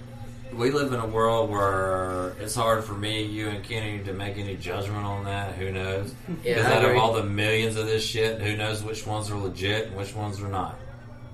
[0.53, 4.37] We live in a world where it's hard for me, you, and Kenny to make
[4.37, 5.55] any judgment on that.
[5.55, 6.13] Who knows?
[6.43, 9.31] Yeah, Because I out of all the millions of this shit, who knows which ones
[9.31, 10.77] are legit and which ones are not?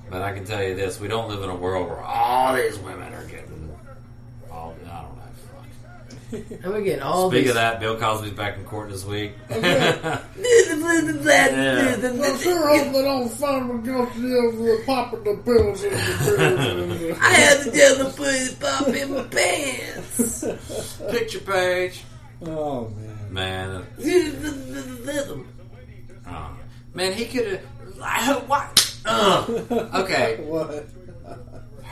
[0.10, 2.78] But I can tell you this: we don't live in a world where all these
[2.80, 3.76] women are getting
[4.52, 4.76] all.
[6.32, 6.52] I don't know.
[6.52, 6.64] Fuck.
[6.64, 7.50] And we're getting all Speak these.
[7.50, 9.34] of that, Bill Cosby's back in court this week.
[9.50, 9.62] Well,
[12.38, 17.20] sure hope don't find me guilty of uh, popping the pills in the pills.
[17.22, 20.44] I had to tell the pussy pop in my pants.
[21.12, 22.04] Picture page,
[22.46, 22.90] oh
[23.32, 23.86] man.
[24.00, 25.46] man.
[26.30, 26.50] Oh,
[26.94, 27.62] man, he could
[28.02, 28.50] have.
[28.50, 28.98] What?
[29.06, 29.50] Ugh.
[29.72, 30.36] Okay.
[30.44, 30.90] What?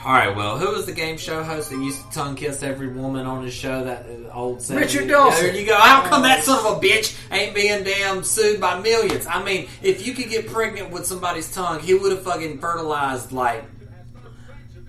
[0.06, 0.36] All right.
[0.36, 3.42] Well, who was the game show host that used to tongue kiss every woman on
[3.42, 3.82] his show?
[3.82, 4.76] That old 70s?
[4.76, 5.46] Richard Dawson.
[5.46, 5.74] There you go.
[5.74, 9.26] How come that son of a bitch ain't being damn sued by millions?
[9.26, 13.32] I mean, if you could get pregnant with somebody's tongue, he would have fucking fertilized
[13.32, 13.64] like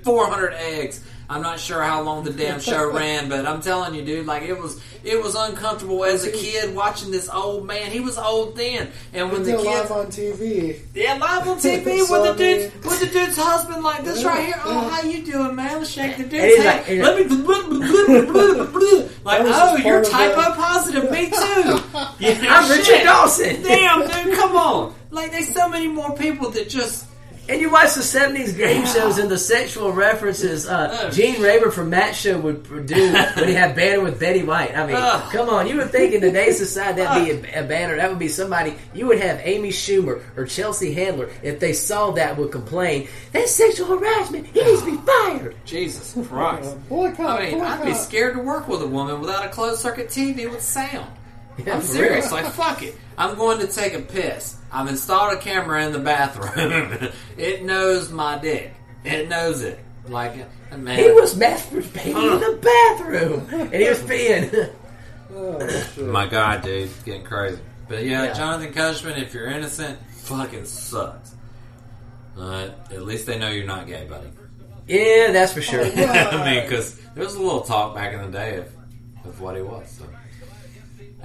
[0.04, 1.04] 400 eggs.
[1.30, 4.44] I'm not sure how long the damn show ran, but I'm telling you, dude, like
[4.44, 7.92] it was, it was uncomfortable as a kid watching this old man.
[7.92, 10.80] He was old then, and when the They're kids, live on TV.
[10.94, 14.24] yeah, live on TV So, with the I dude, with the dude's husband like this
[14.24, 14.56] right here.
[14.64, 15.80] Oh, how you doing, man?
[15.80, 16.88] Let's shake the And dude's hand.
[16.88, 17.38] like- Let me
[19.24, 21.12] like, That was oh, you're part typo positive.
[21.12, 21.80] Me too.
[22.20, 23.04] Yeah, I'm Richard.
[23.04, 23.62] Dawson.
[23.64, 24.96] Damn, dude, come on.
[25.12, 27.06] Like, there's so many more people that just.
[27.50, 30.68] And you watch the '70s game shows and the sexual references.
[30.68, 34.44] Uh, Oh, Gene Raver from Matt Show would do when he had banner with Betty
[34.44, 34.76] White.
[34.78, 35.32] I mean, Ugh.
[35.32, 37.96] come on, you would think in today's society that'd be a, a banner.
[37.96, 42.12] That would be somebody you would have Amy Schumer or Chelsea Handler if they saw
[42.12, 43.08] that would complain.
[43.32, 44.48] That's sexual harassment.
[44.48, 45.56] He needs to be fired.
[45.66, 46.90] Jesus Christ.
[46.90, 50.08] Boycott, I mean, I'd be scared to work with a woman without a closed circuit
[50.10, 51.08] TV with sound.
[51.66, 52.26] Yeah, I'm serious.
[52.32, 52.44] real.
[52.44, 52.96] Like, fuck it.
[53.18, 54.58] I'm going to take a piss.
[54.72, 57.10] I've installed a camera in the bathroom.
[57.38, 58.74] it knows my dick.
[59.04, 59.80] It knows it.
[60.08, 60.36] Like,
[60.78, 61.00] man.
[61.00, 64.74] He was masturbating in the bathroom, and he was peeing.
[65.36, 66.06] Oh, shit.
[66.06, 67.60] My God, dude, it's getting crazy.
[67.90, 68.34] But yeah, Yeah.
[68.34, 71.36] Jonathan Coachman, if you're innocent, fucking sucks.
[72.38, 74.30] Uh, at least they know you're not gay, buddy.
[74.88, 75.84] yeah, that's for sure.
[75.86, 78.68] I mean, because there was a little talk back in the day of,
[79.26, 79.90] of what he was.
[79.92, 80.06] So.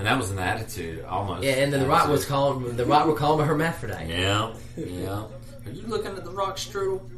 [0.03, 1.45] And that was an attitude, almost.
[1.45, 4.09] Yeah, and then the Rock was calling the Rock were calling him hermaphrodite.
[4.09, 5.27] Yeah, yeah.
[5.65, 7.09] Are you looking at the Rock strudel?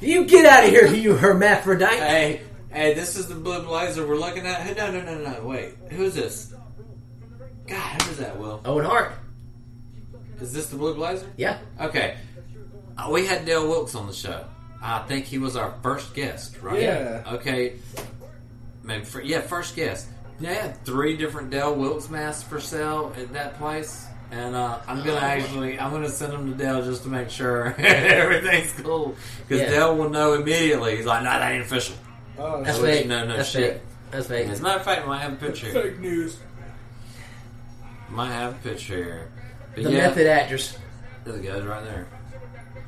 [0.00, 1.98] You get out of here, you hermaphrodite!
[1.98, 2.40] Hey,
[2.70, 4.60] hey, this is the blue blazer we're looking at.
[4.60, 5.44] Hey, no, no, no, no.
[5.44, 6.54] Wait, who's this?
[7.66, 8.38] God, who is that?
[8.38, 9.14] Will Owen Hart.
[10.40, 11.26] Is this the Blue Blazer?
[11.36, 11.58] Yeah.
[11.80, 12.16] Okay.
[12.96, 14.44] Uh, we had Dale Wilkes on the show.
[14.80, 16.80] I think he was our first guest, right?
[16.80, 17.24] Yeah.
[17.26, 17.74] Okay.
[18.84, 20.08] Maybe for, yeah, first guest.
[20.42, 24.06] They had three different Dale Wilkes masks for sale at that place.
[24.30, 27.66] And uh, I'm gonna actually, I'm gonna send them to Dale just to make sure
[27.78, 29.14] everything's cool.
[29.46, 29.70] Because Yeah.
[29.70, 30.96] Dale will know immediately.
[30.96, 31.96] He's like, "No, that ain't official."
[32.38, 33.02] Oh, That's I'll let fake.
[33.04, 33.72] you know, no That's shit.
[33.74, 33.82] fake.
[34.10, 34.48] That's fake.
[34.48, 35.82] As a matter of fact, I might have a picture here.
[35.82, 36.38] fake news.
[38.08, 39.30] Might have a picture here.
[39.74, 40.76] But The yeah, method actors.
[41.24, 42.08] there it goes right there.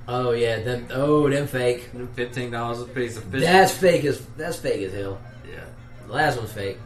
[0.08, 0.86] Oh yeah, them.
[0.92, 1.90] Oh, them fake.
[2.14, 3.42] Fifteen dollars a piece of fish.
[3.42, 5.18] That's fake as that's fake as hell.
[5.50, 5.64] yeah.
[6.06, 6.78] The last one's fake.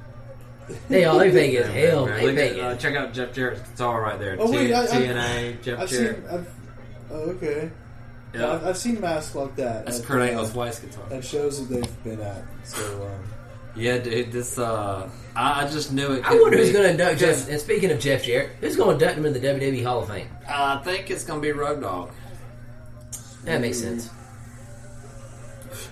[0.89, 2.07] They all they fake as hell.
[2.07, 2.81] Man, They look fake at, uh, it.
[2.81, 4.37] check out Jeff Jarrett's guitar right there.
[4.39, 6.17] Oh, wait, T- I- I- TNA, Jeff I've Jarrett.
[6.17, 6.27] seen.
[6.39, 6.49] I've,
[7.11, 7.71] oh, okay.
[8.35, 8.53] yeah.
[8.53, 9.87] I've, I've seen masks like that.
[9.87, 11.05] That's at, Kurt uh, Angle's wife's guitar.
[11.11, 12.43] At shows that they've been at.
[12.65, 13.25] So, um,
[13.77, 16.25] Yeah, dude, this, uh, I, I just knew it.
[16.25, 17.51] I wonder couldn't who's going to induct because, Jeff.
[17.51, 20.09] And speaking of Jeff Jarrett, who's going to induct him in the WWE Hall of
[20.09, 20.29] Fame?
[20.47, 22.11] Uh, I think it's going to be Road Dogg.
[23.45, 24.11] That makes sense.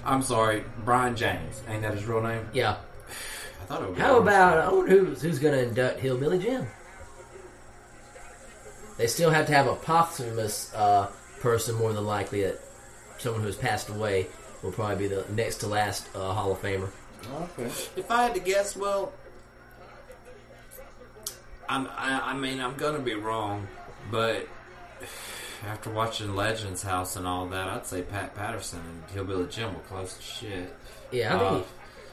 [0.05, 1.63] I'm sorry, Brian James.
[1.69, 2.49] Ain't that his real name?
[2.53, 2.77] Yeah.
[3.67, 6.39] I thought it would be How about I wonder who's who's going to induct Hillbilly
[6.39, 6.67] Jim?
[8.97, 11.09] They still have to have a posthumous uh,
[11.41, 12.43] person, more than likely.
[12.43, 12.61] That
[13.19, 14.29] someone who has passed away
[14.63, 16.91] will probably be the next to last uh, Hall of Famer.
[17.59, 17.65] okay.
[17.97, 19.13] If I had to guess, well,
[21.69, 23.67] I'm, I, I mean, I'm gonna be wrong,
[24.13, 24.49] but
[25.67, 29.81] after watching Legends House and all that, I'd say Pat Patterson and Hillbilly Jim were
[29.81, 30.77] close to shit.
[31.11, 31.63] Yeah, I Uh,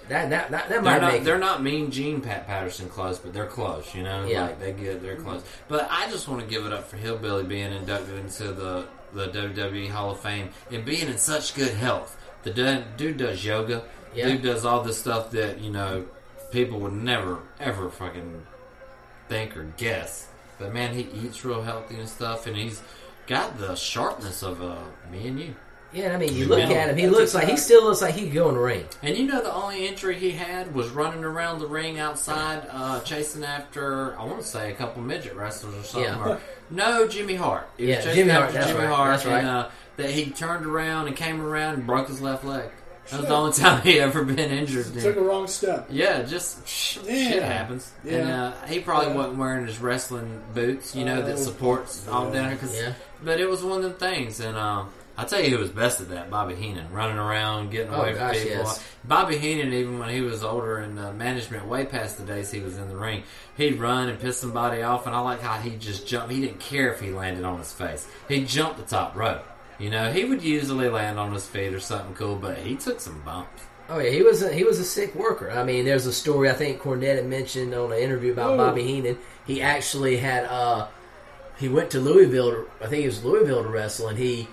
[0.09, 3.19] that that that, that They're might not, make they're not mean Gene Pat Patterson close,
[3.19, 4.25] but they're close, you know?
[4.25, 4.43] Yeah.
[4.43, 5.43] Like, they get, they're close.
[5.67, 9.27] But I just want to give it up for Hillbilly being inducted into the, the
[9.27, 12.17] WWE Hall of Fame and being in such good health.
[12.43, 13.83] The dude, dude does yoga.
[14.13, 14.27] Yeah.
[14.27, 16.05] Dude does all this stuff that, you know,
[16.51, 18.45] people would never, ever fucking
[19.29, 20.27] think or guess.
[20.59, 22.81] But man, he eats real healthy and stuff, and he's
[23.27, 24.77] got the sharpness of uh,
[25.11, 25.55] me and you.
[25.93, 26.97] Yeah, I mean, you You look know, at him.
[26.97, 28.85] He that's looks like he still looks like he could go in the ring.
[29.01, 32.99] And you know the only injury he had was running around the ring outside, uh,
[33.01, 36.11] chasing after I want to say a couple midget wrestlers or something.
[36.13, 36.27] Yeah.
[36.27, 36.39] Or,
[36.71, 37.69] no, Jimmy Hart.
[37.77, 39.39] He Yeah, chasing Jimmy Hart, that's Jimmy right, Hart, that's right.
[39.39, 42.69] and uh, that he turned around and came around and broke his left leg.
[43.11, 44.85] That was the only time he ever been injured.
[44.95, 45.87] He took a wrong step.
[45.91, 47.13] Yeah, just sh- Yeah.
[47.31, 47.91] shit happens.
[48.03, 48.13] Yeah.
[48.17, 49.17] And uh, he probably Yeah.
[49.17, 52.33] wasn't wearing his wrestling boots, you know, that Oh, supports all yeah.
[52.33, 52.57] down there.
[52.57, 52.93] 'cause- Yeah.
[53.23, 56.01] But it was one of them things, and um, I tell you, who was best
[56.01, 56.31] at that?
[56.31, 58.49] Bobby Heenan, running around, getting Oh, away from gosh, people.
[58.63, 58.83] yes.
[59.03, 62.61] Bobby Heenan, even when he was older in uh, management, way past the days he
[62.61, 63.21] was in the ring,
[63.55, 66.31] he'd run and piss somebody off, and I like how he just jumped.
[66.31, 68.07] He didn't care if he landed on his face.
[68.27, 69.43] He jumped the top rope.
[69.77, 72.99] You know, he would usually land on his feet or something cool, but he took
[72.99, 73.61] some bumps.
[73.89, 75.51] Oh yeah, he was a, he was a sick worker.
[75.51, 78.57] I mean, there's a story I think Cornette had mentioned on an interview about Oh.
[78.57, 79.17] Bobby Heenan.
[79.45, 80.87] He actually had uh
[81.59, 82.65] he went to Louisville.
[82.81, 84.47] I think it was Louisville to wrestle, and he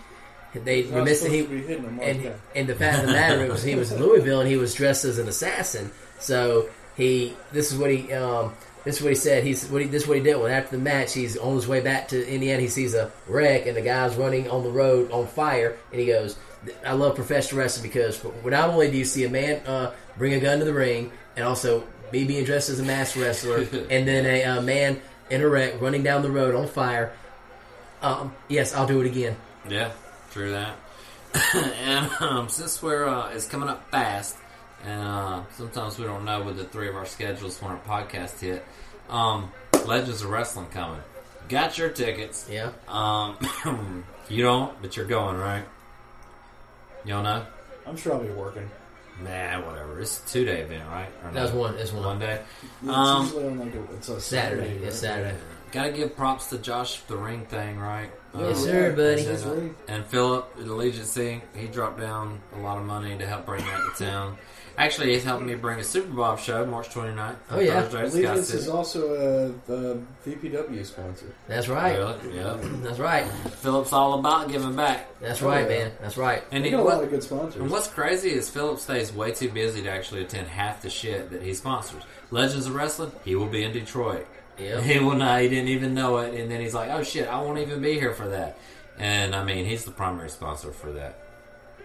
[0.55, 1.33] they Not missed it.
[1.33, 2.37] He to be hitting him like and that.
[2.55, 5.05] and the fact of the matter was he was in Louisville and he was dressed
[5.05, 5.91] as an assassin.
[6.19, 8.53] So he this is what he um
[8.85, 9.45] this is what he said.
[9.45, 10.37] He's what he, this is what he did.
[10.37, 12.63] When after the match, he's on his way back to Indiana.
[12.63, 16.07] He sees a wreck and the guy's running on the road on fire, and he
[16.07, 16.37] goes,
[16.85, 20.41] "I love professional wrestling because not only do you see a man uh, bring a
[20.41, 23.59] gun to the ring, and also me being dressed as a masked wrestler,
[23.91, 27.13] and then a uh, man in a wreck running down the road on fire.
[28.03, 29.37] Um, yes, I'll do it again.
[29.69, 29.93] Yeah,
[30.31, 30.77] true that.
[31.55, 34.37] and um, since we're uh, it's coming up fast,
[34.85, 38.41] and uh, sometimes we don't know with the three of our schedules when our podcast
[38.41, 38.65] hit.
[39.09, 39.51] Um,
[39.87, 41.01] Legends of Wrestling coming.
[41.49, 42.49] Got your tickets.
[42.51, 42.71] Yeah.
[42.89, 43.37] Um,
[44.29, 45.65] you don't, but you're going, right?
[47.05, 47.45] You don't know?
[47.87, 48.69] I'm sure I'll be working.
[49.23, 50.01] Nah, whatever.
[50.01, 51.09] It's a two day event, right?
[51.25, 51.61] Or That no?
[51.61, 51.77] one.
[51.77, 52.05] That's one.
[52.05, 52.41] One day.
[52.83, 54.63] It's Um, usually on like a, it's a Saturday.
[54.69, 54.85] Saturday.
[54.87, 55.37] It's Saturday.
[55.73, 58.11] Gotta give props to Josh the ring thing, right?
[58.39, 59.23] Yes, Um, sir, buddy.
[59.23, 59.75] His ring.
[59.89, 63.81] And Philip at Allegiancy, he dropped down a lot of money to help bring that
[63.97, 64.39] to town.
[64.79, 67.37] Actually, he's helping me bring a Super Bob show March 29th.
[67.51, 67.83] Oh, yeah.
[67.83, 68.59] Thursday at Sky Allegiance City.
[68.61, 71.27] is also a, a VPW sponsor.
[71.49, 71.99] That's right.
[71.99, 72.37] Really?
[72.37, 72.57] Yeah.
[72.83, 73.27] That's right.
[73.27, 75.07] Philip's all about giving back.
[75.21, 75.79] That's Oh, right, yeah.
[75.85, 75.93] man.
[76.01, 76.43] That's right.
[76.51, 77.61] And, We he, got a lot what, of good sponsors.
[77.61, 81.31] and what's crazy is Philip stays way too busy to actually attend half the shit
[81.31, 82.03] that he sponsors.
[82.31, 84.27] Legends of Wrestling, he will be in Detroit.
[84.61, 84.83] Yep.
[84.83, 85.41] He will not.
[85.41, 87.95] He didn't even know it, and then he's like, "Oh shit, I won't even be
[87.95, 88.59] here for that."
[88.99, 91.27] And I mean, he's the primary sponsor for that.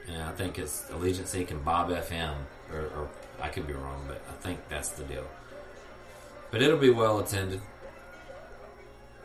[0.07, 1.51] And I think it's Allegiance Inc.
[1.51, 2.35] and Bob FM,
[2.71, 3.09] or, or
[3.41, 5.25] I could be wrong, but I think that's the deal.
[6.51, 7.61] But it'll be well attended,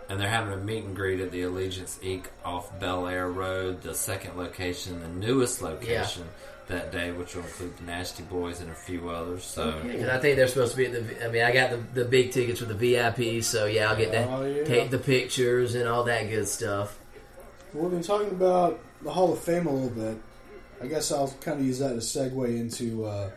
[0.09, 2.27] and they're having a meet and greet at the Allegiance Inc.
[2.45, 6.25] off Bel Air Road, the second location, the newest location
[6.71, 9.45] that day, which will include the Nasty Boys and a few others.
[9.45, 11.27] So Because I think they're supposed to be at the.
[11.27, 14.12] I mean, I got the, the big tickets with the VIP, so yeah, I'll get
[14.12, 14.64] to Oh, yeah.
[14.64, 16.99] take the pictures and all that good stuff.
[17.73, 20.18] Well, we've been talking about the Hall of Fame a little bit.
[20.83, 23.31] I guess I'll kind of use that as a segue into uh,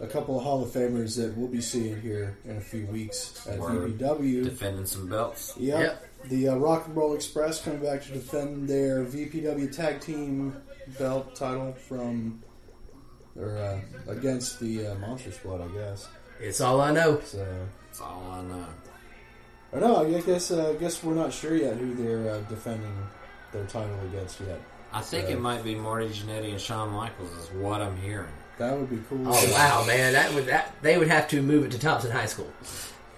[0.00, 3.46] a couple of Hall of Famers that we'll be seeing here in a few weeks
[3.48, 3.98] at Word.
[3.98, 4.44] VPW.
[4.44, 5.54] defending some belts.
[5.58, 5.80] Yep.
[5.80, 6.06] Yep.
[6.30, 10.54] The uh, Rock and Roll Express coming back to defend their VPW Tag Team
[10.98, 12.40] belt title from
[13.40, 13.78] or uh,
[14.12, 16.08] against the uh, Monster Squad, I guess.
[16.40, 17.20] It's all I know.
[17.24, 17.46] So,
[17.86, 18.66] That's all I know.
[19.72, 22.92] or no, I guess uh, I guess we're not sure yet who they're uh, defending
[23.52, 24.60] their title against yet.
[24.92, 28.32] I think So- it might be Marty Jannetty and Shawn Michaels is what I'm hearing.
[28.58, 29.22] That would be cool.
[29.26, 32.26] Oh wow, man, that would that they would have to move it to Thompson High
[32.26, 32.50] School.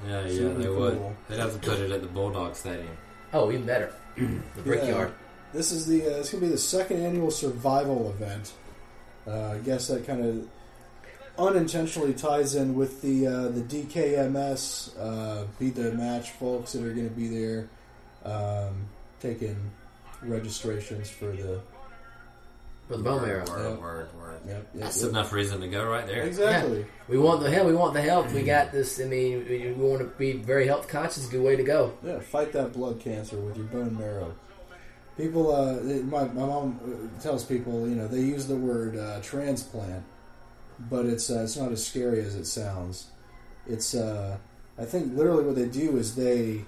[0.06, 0.94] Yeah, yeah, Super they would.
[0.98, 1.16] cool.
[1.28, 2.96] They'd have to put it at the Bulldog Stadium.
[3.32, 4.62] Oh, even better, the Yeah.
[4.64, 5.12] Brickyard.
[5.52, 8.52] This is the uh, it's gonna be the second annual survival event.
[9.26, 10.48] Uh, I guess that kind of
[11.38, 16.92] unintentionally ties in with the uh, the DKMS uh, Be The Match folks that are
[16.92, 17.68] going to be there
[18.24, 18.86] um,
[19.20, 19.56] taking
[20.22, 21.60] registrations for the
[22.88, 23.44] for the bone marrow.
[23.48, 23.76] Word, Yeah.
[23.80, 24.40] word, word.
[24.44, 25.10] Yep, yep, That's yep.
[25.10, 26.22] enough reason to go right there.
[26.24, 26.84] exactly.
[27.08, 27.64] We want the hell.
[27.64, 28.32] We want the help.
[28.32, 29.00] We got this.
[29.00, 31.26] I mean, we we want to be very health conscious.
[31.26, 31.92] Good way to go.
[32.04, 34.34] Yeah, fight that blood cancer with your bone marrow.
[35.16, 36.80] People, uh, it- my, my mom
[37.16, 40.02] uh, tells people, you know, they use the word uh, transplant,
[40.90, 43.08] but it's uh, it's not as scary as it sounds.
[43.66, 44.38] It's, uh,
[44.78, 46.64] I think, literally what they do is they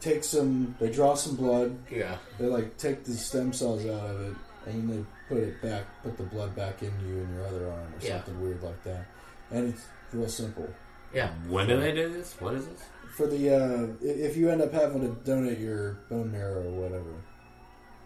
[0.00, 2.16] take some, they draw some blood, Yeah.
[2.38, 4.34] they like take the stem cells out of it,
[4.66, 7.80] and they put it back, put the blood back in you in your other arm
[7.94, 8.16] or Yeah.
[8.16, 9.06] something weird like that,
[9.52, 10.68] and it's real simple.
[11.14, 11.30] Yeah.
[11.48, 12.34] When do they do this?
[12.40, 12.80] What is this?
[13.16, 17.10] For the uh, if you end up having to donate your bone marrow or whatever,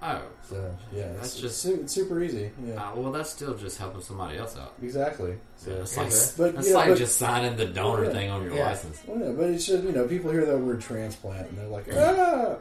[0.05, 2.50] Oh, so yeah, That's it's, just- it's, su- it's super easy.
[2.66, 4.74] Yeah, uh, well, that's still just helping somebody else out.
[4.82, 5.38] exactly.
[5.57, 6.07] So, It's Okay.
[6.09, 8.11] like, But, that's yeah, like but- just signing the donor Yeah.
[8.11, 8.66] thing on your Yeah.
[8.66, 8.98] license.
[9.07, 11.86] well, no, but it's just you know people hear that word transplant and they're like
[11.96, 12.57] ah.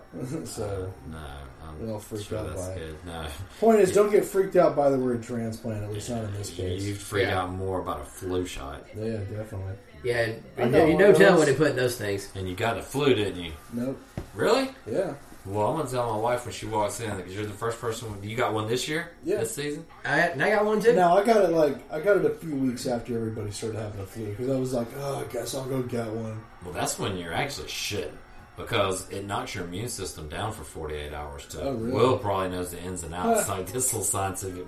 [0.45, 2.95] so No, I'm They're all freaked sure out that's by it.
[3.05, 3.25] No,
[3.59, 5.83] point is, don't get freaked out by the word transplant.
[5.83, 6.83] At least not in this case.
[6.83, 7.41] you freak Yeah.
[7.41, 9.73] out more about a flu shot, Yeah, definitely.
[10.03, 10.27] Yeah.
[10.27, 11.37] You know know, you one tell those.
[11.39, 12.29] when they put in those things.
[12.35, 13.51] and you got the flu, didn't you?
[13.73, 13.99] Nope.
[14.35, 14.69] Really?
[14.85, 15.13] Yeah.
[15.45, 18.07] Well, I'm gonna tell my wife when she walks in because you're the first person.
[18.21, 19.37] You got one this year, Yeah.
[19.39, 19.85] this season.
[20.05, 20.93] I and I got one too.
[20.93, 24.01] Now I got it like I got it a few weeks after everybody started having
[24.01, 26.39] a flu because I was like, oh, I guess I'll go get one.
[26.63, 28.13] Well, that's when you're actually shit
[28.55, 31.45] because it knocks your immune system down for 48 hours.
[31.47, 31.91] To Oh, really?
[31.93, 34.65] Will probably knows the ins and outs like this little scientific,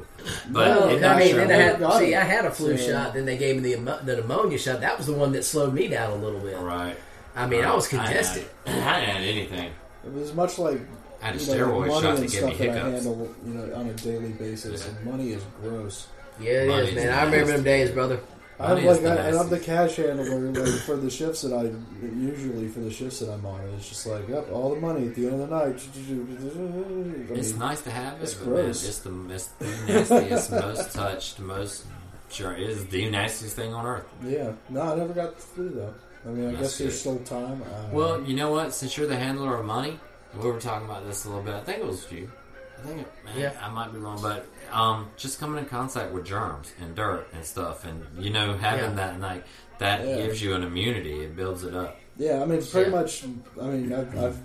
[0.50, 2.18] but Well, it I knocks mean, your then I immune- had, see, it.
[2.18, 3.14] I had a flu So- shot.
[3.14, 4.82] Then they gave me the, emo- the pneumonia shot.
[4.82, 6.58] That was the one that slowed me down a little bit.
[6.58, 6.96] right.
[7.36, 8.46] I mean, I was hadn't congested.
[8.66, 9.72] had- I hadn't had anything.
[10.06, 10.80] It was much like
[11.22, 12.74] I had a you know, steroid money shot to and give me stuff that I
[12.74, 13.06] hiccups.
[13.06, 14.86] handle, you know, on a daily basis.
[14.86, 14.96] Yeah.
[14.96, 16.08] And money is gross.
[16.40, 17.14] Yeah, it Money's is, man.
[17.14, 18.20] I remember them days, brother.
[18.60, 21.42] I'm Money is like, the I, and I'm the cash handler like, for the shifts
[21.42, 21.72] that I
[22.16, 23.62] usually for the shifts that I'm on.
[23.76, 25.76] It's just like, yep, all the money at the end of the night.
[25.76, 28.88] I It's mean, nice to have it, it's but man, gross.
[28.88, 31.86] it's the, it's the nastiest, most touched, most
[32.30, 34.06] sure it is the nastiest thing on earth.
[34.24, 35.94] Yeah, no, I never got the flu though.
[36.26, 37.62] I mean, I That's guess there's still time.
[37.92, 38.26] Well, know.
[38.28, 38.74] you know what?
[38.74, 40.00] Since you're the handler of money,
[40.42, 41.54] we were talking about this a little bit.
[41.56, 42.32] I think it was you.
[42.80, 43.54] I think it, man, Yeah.
[43.62, 47.44] I might be wrong, but um, just coming in contact with germs and dirt and
[47.46, 48.96] stuff, and you know, having Yeah.
[48.96, 49.44] that like
[49.80, 50.16] that Yeah.
[50.18, 51.22] gives you an immunity.
[51.24, 51.98] It builds it up.
[52.18, 52.98] yeah, I mean, it's pretty Yeah.
[53.00, 53.24] much.
[53.62, 54.38] I mean, I've, I've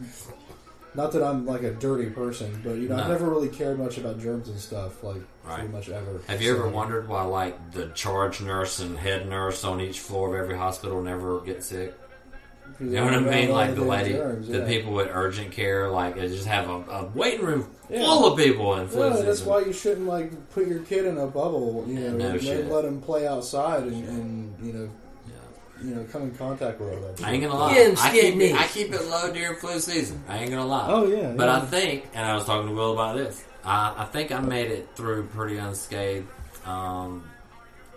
[0.94, 3.12] not that I'm like a dirty person, but you know, I've No.
[3.12, 5.72] never really cared much about germs and stuff, like pretty Right.
[5.72, 6.20] much ever.
[6.26, 10.28] Have you ever wondered why, like, the charge nurse and head nurse on each floor
[10.34, 11.94] of every hospital never get sick?
[12.80, 13.50] You know what I mean?
[13.50, 17.44] Like the lady, the people with urgent care, like they just have a, a waiting
[17.46, 18.04] room Yeah.
[18.04, 19.46] full of people flu Yeah, that's season.
[19.48, 21.84] why you shouldn't like put your kid in a bubble.
[21.88, 22.70] You know, no let, shit.
[22.70, 24.90] let him play outside and, and you know.
[25.82, 27.22] You know, come in contact with all that.
[27.24, 27.74] I ain't gonna lie.
[27.74, 28.54] Get him I skin keep, it, knees.
[28.56, 30.22] I keep it low during flu season.
[30.28, 30.86] I ain't gonna lie.
[30.88, 31.56] Oh, yeah, But yeah.
[31.56, 33.44] I think, and I was talking to Will about this.
[33.64, 36.26] I, I think I made it through pretty unscathed.
[36.64, 37.28] Um,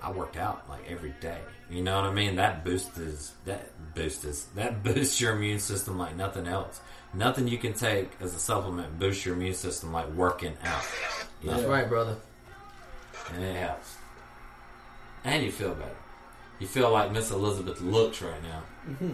[0.01, 1.39] I worked out like every day.
[1.69, 2.35] You know what I mean?
[2.35, 3.61] That boosts that
[3.95, 6.81] boosts that boosts your immune system like nothing else.
[7.13, 10.83] Nothing you can take as a supplement boosts your immune system like working out.
[11.41, 11.69] You That's know?
[11.69, 12.15] right, brother.
[13.33, 13.95] and it helps.
[15.23, 15.95] And you feel better.
[16.61, 18.63] You feel like Miss Elizabeth looks right now.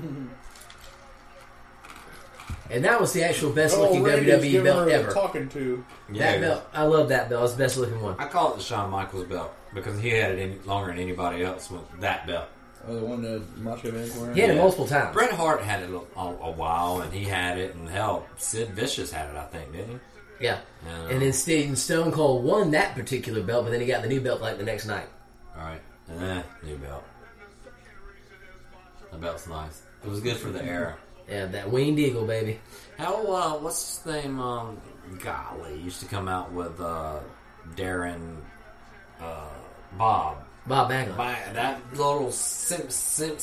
[2.70, 5.12] And that was the actual best Oh, looking Randy's WWE giving belt her ever.
[5.12, 5.86] talking to.
[6.16, 7.46] That belt, I love that belt.
[7.46, 8.16] It's the best looking one.
[8.20, 11.44] I call it the Shawn Michaels belt because he had it any, longer than anybody
[11.44, 12.48] else with that belt.
[12.86, 14.36] Oh, the one that Macho Man's wearing.
[14.36, 14.62] He had it Yeah.
[14.62, 15.14] multiple times.
[15.14, 18.70] Bret Hart had it a, a, a while, and he had it, and hell, Sid
[18.72, 19.90] Vicious had it, I think, didn't
[20.40, 20.46] he?
[20.46, 20.60] Yeah.
[20.86, 21.08] Yeah.
[21.10, 24.20] And then Steve Stone Cold won that particular belt, but then he got the new
[24.22, 25.08] belt like the next night.
[25.58, 25.82] All right.
[26.20, 27.04] Eh, new belt.
[29.18, 29.82] The belt's nice.
[30.04, 30.96] It was good for the era.
[31.28, 32.60] Yeah, that Winged Eagle, baby.
[33.00, 34.40] How, uh, what's his name?
[34.40, 34.80] Um,
[35.24, 37.20] golly, used to come out with, uh,
[37.76, 38.38] Darren,
[39.20, 39.50] uh,
[39.98, 40.38] Bob.
[40.68, 41.18] Bob Backlund.
[41.18, 43.40] By that little simp, simp,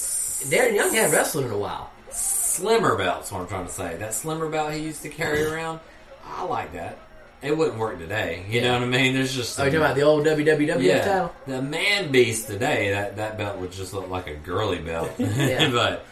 [0.49, 1.91] Darren Young hadn't wrestled in a while.
[2.11, 3.97] slimmer belt's what I'm trying to say.
[3.97, 5.81] That slimmer belt he used to carry around,
[6.25, 6.99] I like that.
[7.45, 8.47] It wouldn't work today.
[8.49, 9.13] You know what I mean?
[9.15, 11.35] There's just Oh, you talking about the old WWF yeah, title?
[11.47, 12.91] the man beast today.
[12.91, 15.11] That that belt would just look like a girly belt.
[15.19, 16.07] But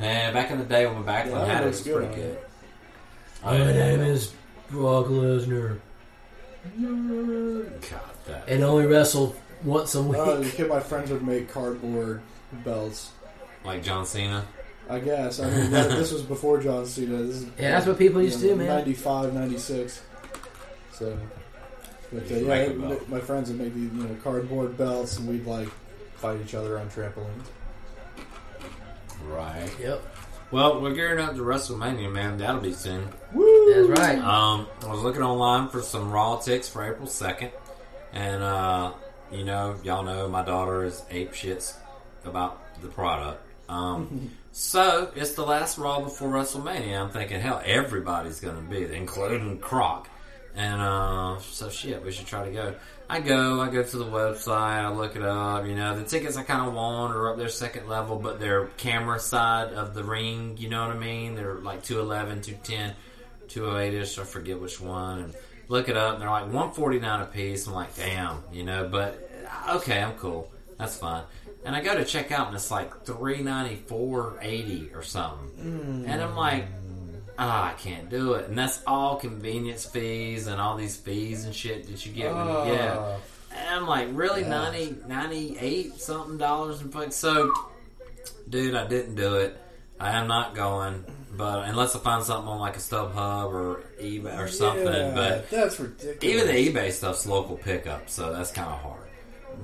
[0.00, 2.14] eh, back in the day when Backlund Yeah, that had it, it was pretty on
[2.14, 2.38] good.
[3.42, 4.32] My name is
[4.70, 5.78] Brock Lesnar,
[6.78, 8.48] God, that.
[8.48, 10.18] and only wrestled once a week.
[10.18, 12.20] Oh, the kid my friends would make cardboard
[12.64, 13.12] belts.
[13.64, 14.44] like John Cena.
[14.90, 15.40] I guess.
[15.40, 17.16] I mean, that, this was before John Cena.
[17.22, 18.66] This is, Yeah, that's what people used to do, man.
[18.66, 20.02] 95, 96.
[20.98, 21.16] So,
[22.12, 25.18] but uh, yeah, make a it- my friends would make these, you know, cardboard belts,
[25.18, 25.68] and we'd like
[26.16, 27.46] fight each other on trampolines.
[29.24, 29.70] Right.
[29.80, 30.02] Yep,
[30.50, 32.38] Well, we're gearing up to WrestleMania, man.
[32.38, 33.08] That'll be soon.
[33.32, 34.18] that's right.
[34.18, 37.50] Um, I was looking online for some Raw ticks for April 2nd.
[38.12, 38.92] And, uh,
[39.32, 41.74] you know, y'all know my daughter is ape shits
[42.24, 43.42] about the product.
[43.68, 47.00] Um, so it's the last Raw before WrestleMania.
[47.00, 50.08] I'm thinking, hell, everybody's going to be there, including Croc.
[50.56, 52.74] And, uh, so shit, we should try to go.
[53.08, 56.36] I go, I go to the website, I look it up, you know, the tickets
[56.36, 60.02] I kind of want are up there second level, but they're camera side of the
[60.02, 61.36] ring, you know what I mean?
[61.36, 62.96] They're like 211, 210.
[63.48, 65.34] 208ish, I forget which one, and
[65.68, 67.66] look it up, and they're like 149 a piece.
[67.66, 69.30] I'm like, damn, you know, but
[69.66, 70.50] uh, okay, I'm cool.
[70.78, 71.22] That's fine.
[71.64, 76.04] And I go to check out, and it's like 394.80 or something.
[76.06, 76.66] And I'm like,
[77.38, 78.48] ah, I can't do it.
[78.48, 82.46] And that's all convenience fees and all these fees and shit that you get when
[82.46, 83.16] you, yeah.
[83.54, 84.48] And I'm like, really, Yeah.
[84.70, 87.12] 90, 98 something dollars and fuck.
[87.12, 87.52] So,
[88.48, 89.56] dude, I didn't do it.
[89.98, 91.04] I am not going,
[91.36, 94.84] but unless I find something on like a StubHub or eBay or something.
[94.86, 96.22] Yeah, But that's ridiculous.
[96.22, 99.00] even the eBay stuff's local pickup, so that's kind of hard.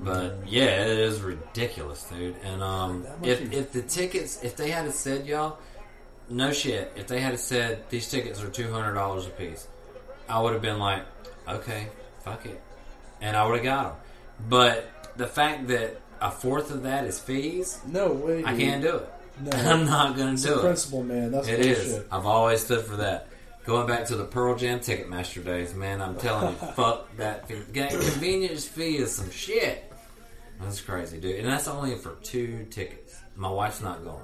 [0.01, 2.35] But yeah, it is ridiculous, dude.
[2.43, 5.59] And um, if if the tickets, if they had said y'all,
[6.29, 9.67] no shit, if they had said these tickets are two hundred dollars a piece,
[10.29, 11.03] I would have been like,
[11.47, 11.87] okay,
[12.23, 12.61] fuck it,
[13.21, 14.49] and I would have got them.
[14.49, 18.43] But the fact that a fourth of that is fees, no way.
[18.45, 19.09] I can't do it.
[19.41, 19.51] No.
[19.57, 20.61] I'm not gonna do it.
[20.61, 21.31] principle, man.
[21.31, 22.07] That's It bullshit.
[22.11, 23.27] I've always stood for that.
[23.65, 27.47] Going back to the Pearl Jam Ticketmaster days, man, I'm telling you, fuck that.
[27.47, 27.61] fee.
[27.73, 29.89] That convenience fee is some shit.
[30.61, 31.39] That's crazy, dude.
[31.39, 33.15] And that's only for two tickets.
[33.35, 34.21] My wife's not going.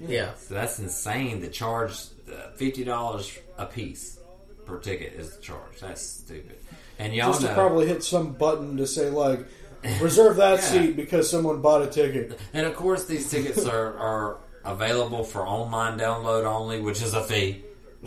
[0.00, 0.34] Yeah.
[0.34, 1.40] So that's insane.
[1.40, 1.92] The charge,
[2.30, 4.18] uh, $50 a piece
[4.64, 5.80] per ticket is the charge.
[5.80, 6.56] That's stupid.
[6.98, 9.46] And y'all Just to probably hit some button to say like,
[10.00, 10.64] reserve that Yeah.
[10.64, 12.38] seat because someone bought a ticket.
[12.52, 17.22] And of course, these tickets are, are available for online download only, which is a
[17.22, 17.62] fee.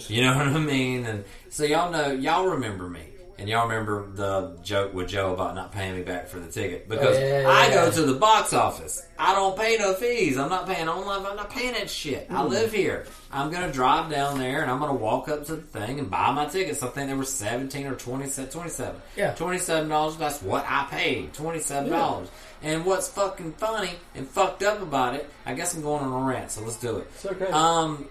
[0.08, 1.06] You know what I mean?
[1.06, 3.02] And so y'all know, y'all remember me.
[3.42, 6.88] And y'all remember the joke with Joe about not paying me back for the ticket
[6.88, 7.74] because Oh, yeah, I yeah.
[7.74, 9.04] go to the box office.
[9.18, 10.38] I don't pay no fees.
[10.38, 11.26] I'm not paying online.
[11.26, 12.28] I'm not paying that shit.
[12.30, 13.08] I live here.
[13.32, 16.32] I'm gonna drive down there and I'm gonna walk up to the thing and buy
[16.32, 16.84] my tickets.
[16.84, 19.34] I think they were seventeen or 27 27 Yeah.
[19.34, 20.18] Twenty-seven dollars.
[20.18, 21.34] That's what I paid.
[21.34, 22.30] Twenty-seven dollars.
[22.62, 25.28] And what's fucking funny and fucked up about it?
[25.48, 27.08] I guess I'm going on a rant, so let's do it.
[27.16, 27.46] It's okay.
[27.48, 28.08] Um,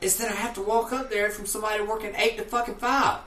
[0.00, 3.18] is that I have to walk up there from somebody working eight to fucking five,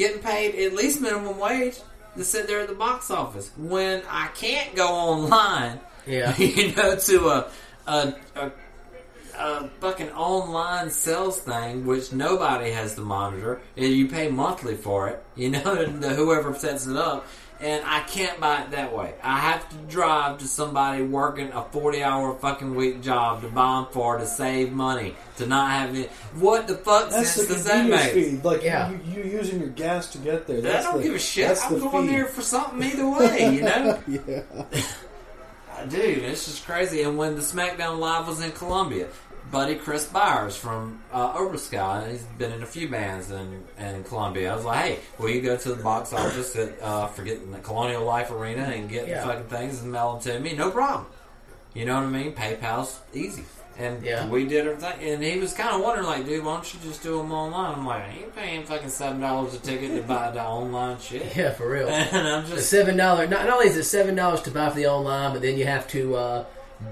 [0.00, 1.78] getting paid at least minimum wage
[2.16, 5.78] to sit there at the box office when I can't go online.
[6.06, 6.36] Yeah.
[6.38, 7.50] you know, to a
[7.86, 8.14] a.
[8.34, 8.52] a
[9.38, 15.08] a fucking online sales thing, which nobody has to monitor, and you pay monthly for
[15.08, 15.24] it.
[15.34, 17.26] You know, and whoever sets it up,
[17.60, 19.14] and I can't buy it that way.
[19.22, 23.86] I have to drive to somebody working a forty-hour fucking week job to buy them
[23.92, 26.10] for to save money to not have it.
[26.34, 28.12] What the fuck That's sense the does that make?
[28.12, 28.40] fee.
[28.42, 28.90] Like Yeah.
[28.90, 30.58] you, you using your gas to get there.
[30.58, 31.58] I don't the, give a shit.
[31.64, 32.14] I'm the going fee.
[32.14, 33.54] there for something either way.
[33.54, 34.00] You know.
[34.08, 34.42] Yeah.
[35.88, 37.02] Dude, it's just crazy.
[37.02, 39.08] And when the SmackDown Live was in Columbia,
[39.50, 44.52] buddy Chris Byers from uh, Oversky, he's been in a few bands in, in Columbia.
[44.52, 47.58] I was like, hey, will you go to the box office at uh, forget the
[47.58, 49.20] Colonial Life Arena and get Yeah.
[49.22, 50.54] the fucking things and mail them to me?
[50.56, 51.06] No problem.
[51.74, 52.32] You know what I mean?
[52.32, 53.44] PayPal's easy.
[53.78, 54.28] And Yeah.
[54.28, 55.08] we did everything.
[55.14, 57.78] And he was kind of wondering, like, dude, why don't you just do them online?
[57.78, 61.32] I'm like, I ain't paying fucking $7 a ticket to buy the online shit.
[61.36, 61.88] Yeah, for real.
[61.90, 63.26] And I'm The just seven dollar.
[63.26, 65.64] Not, not only is it seven dollars to buy for the online, but then you
[65.64, 66.44] have to uh,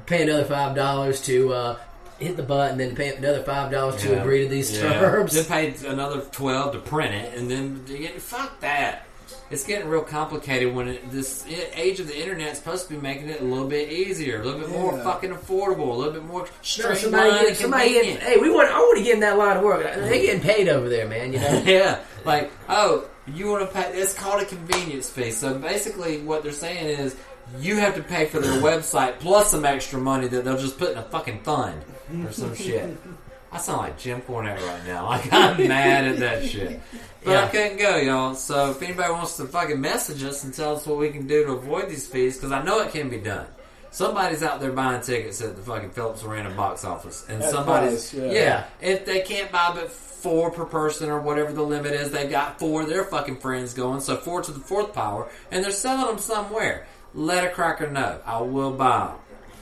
[0.06, 1.78] pay another five dollars to uh,
[2.19, 4.93] hit the button, then pay another five dollars to agree to these Yeah.
[5.01, 5.33] terms.
[5.35, 9.05] Then paid another twelve to print it, and then yeah, fuck that.
[9.51, 11.43] It's getting real complicated when it, this
[11.75, 14.45] age of the internet is supposed to be making it a little bit easier, a
[14.45, 16.99] little bit more fucking affordable, a little bit more No, streamlined.
[17.01, 18.23] somebody, and get, somebody getting, convenient.
[18.35, 19.83] hey, we want, I want to give them that line of work.
[19.83, 21.33] They're getting paid over there, man.
[21.33, 21.62] You know.
[21.66, 23.91] yeah, like oh, you want to pay?
[23.95, 25.31] It's called a convenience fee.
[25.31, 27.16] So basically, what they're saying is
[27.59, 30.93] you have to pay for their website plus some extra money that they'll just put
[30.93, 31.81] in a fucking fund
[32.24, 32.96] or some shit.
[33.50, 35.06] I sound like Jim Cornette right now.
[35.06, 36.80] Like I'm mad at that shit.
[37.24, 38.34] But I couldn't go, y'all.
[38.34, 41.44] So if anybody wants to fucking message us and tell us what we can do
[41.46, 43.46] to avoid these fees, because I know it can be done.
[43.90, 48.11] Somebody's out there buying tickets at the fucking Phillips Arena box office, and At somebody's
[48.11, 48.32] price, yeah.
[48.32, 48.64] yeah.
[48.82, 52.59] If they can't buy but four per person or whatever the limit is, they've got
[52.59, 56.06] four of their fucking friends going, so four to the fourth power, and they're selling
[56.06, 56.86] them somewhere.
[57.14, 58.20] Let a cracker know.
[58.26, 59.16] I will buy them.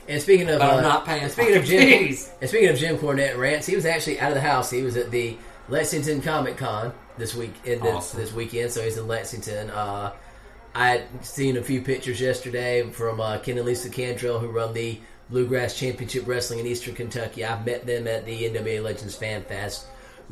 [0.07, 2.29] And speaking of, But I'm uh, not paying speaking of Jim, fees.
[2.41, 4.69] and speaking of Jim Cornette rants, he was actually out of the house.
[4.69, 5.37] He was at the
[5.69, 8.19] Lexington Comic Con this week in this, Awesome.
[8.21, 9.69] this weekend, so he's in Lexington.
[9.69, 10.13] Uh,
[10.73, 14.73] I had seen a few pictures yesterday from uh, Ken and Lisa Cantrell, who run
[14.73, 14.99] the
[15.29, 17.43] Bluegrass Championship Wrestling in Eastern Kentucky.
[17.43, 19.87] I've met them at the NWA Legends Fan Fest.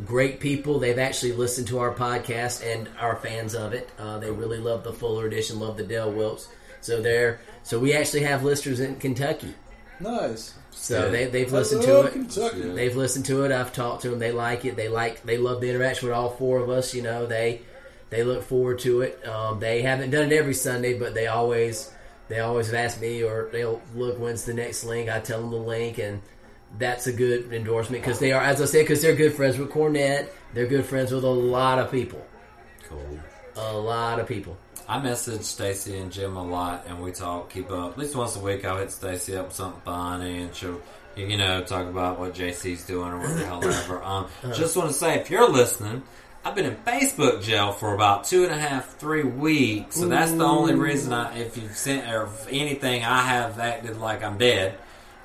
[0.06, 0.80] Great people.
[0.80, 3.90] They've actually listened to our podcast and are fans of it.
[3.98, 6.48] Uh, they really love the Fuller edition, love the Del Wilkes.
[6.82, 9.54] So they're so we actually have listeners in Kentucky.
[10.00, 10.54] Nice.
[10.72, 11.14] So Good.
[11.14, 12.14] they, they've listened to it.
[12.14, 12.60] Kentucky.
[12.60, 12.74] Yeah.
[12.74, 13.52] They've listened to it.
[13.52, 14.20] I've talked to them.
[14.20, 14.76] They like it.
[14.76, 15.24] They like.
[15.24, 16.94] They love the interaction with all four of us.
[16.94, 17.62] You know, they
[18.10, 19.26] they look forward to it.
[19.28, 21.92] Um, they haven't done it every Sunday, but they always
[22.28, 25.10] they always have asked me or they'll look when's the next link.
[25.10, 26.22] I tell them the link, and
[26.78, 29.70] that's a good endorsement because they are, as I said, because they're good friends with
[29.70, 30.28] Cornette.
[30.54, 32.26] They're good friends with a lot of people.
[32.88, 33.20] Cool.
[33.56, 34.58] A lot of people.
[34.88, 37.94] I message Stacey and Jim a lot, and we talk, keep up.
[37.94, 40.80] At least once a week, I'll hit Stacey up with something funny, and she'll,
[41.16, 44.04] you know, talk about what JC's doing or what the hell ever.
[44.04, 46.04] Um, just want to say, if you're listening,
[46.44, 50.32] I've been in Facebook jail for about two and a half, three weeks, so that's
[50.32, 54.38] the only reason I, if you've sent or if anything, I have acted like I'm
[54.38, 54.78] dead.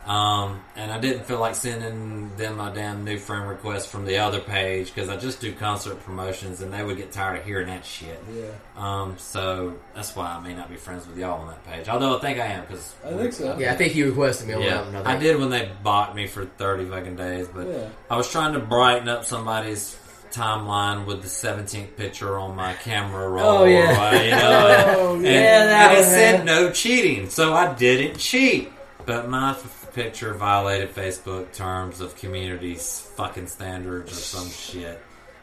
[0.06, 4.18] Um, and I didn't feel like sending them my damn new friend request from the
[4.18, 7.66] other page because I just do concert promotions and they would get tired of hearing
[7.66, 8.18] that shit.
[8.34, 8.44] Yeah.
[8.76, 11.88] Um, so that's why I may not be friends with y'all on that page.
[11.88, 13.58] Although I think I am because I think so.
[13.58, 14.96] Yeah, I think you requested me on yeah, that one.
[15.06, 15.20] I think.
[15.22, 17.46] did when they bought me for thirty fucking days.
[17.48, 17.88] But Yeah.
[18.10, 19.96] I was trying to brighten up somebody's
[20.32, 23.44] timeline with the seventeenth picture on my camera roll.
[23.58, 24.22] Oh, yeah.
[24.22, 28.72] you know, Oh, and, yeah, that and it said no cheating, so I didn't cheat.
[29.06, 35.00] But my f- picture violated Facebook terms of community's fucking standards or some shit.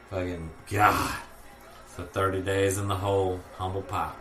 [0.09, 1.15] Fucking god.
[1.95, 4.13] So thirty days in the hole, humble pie.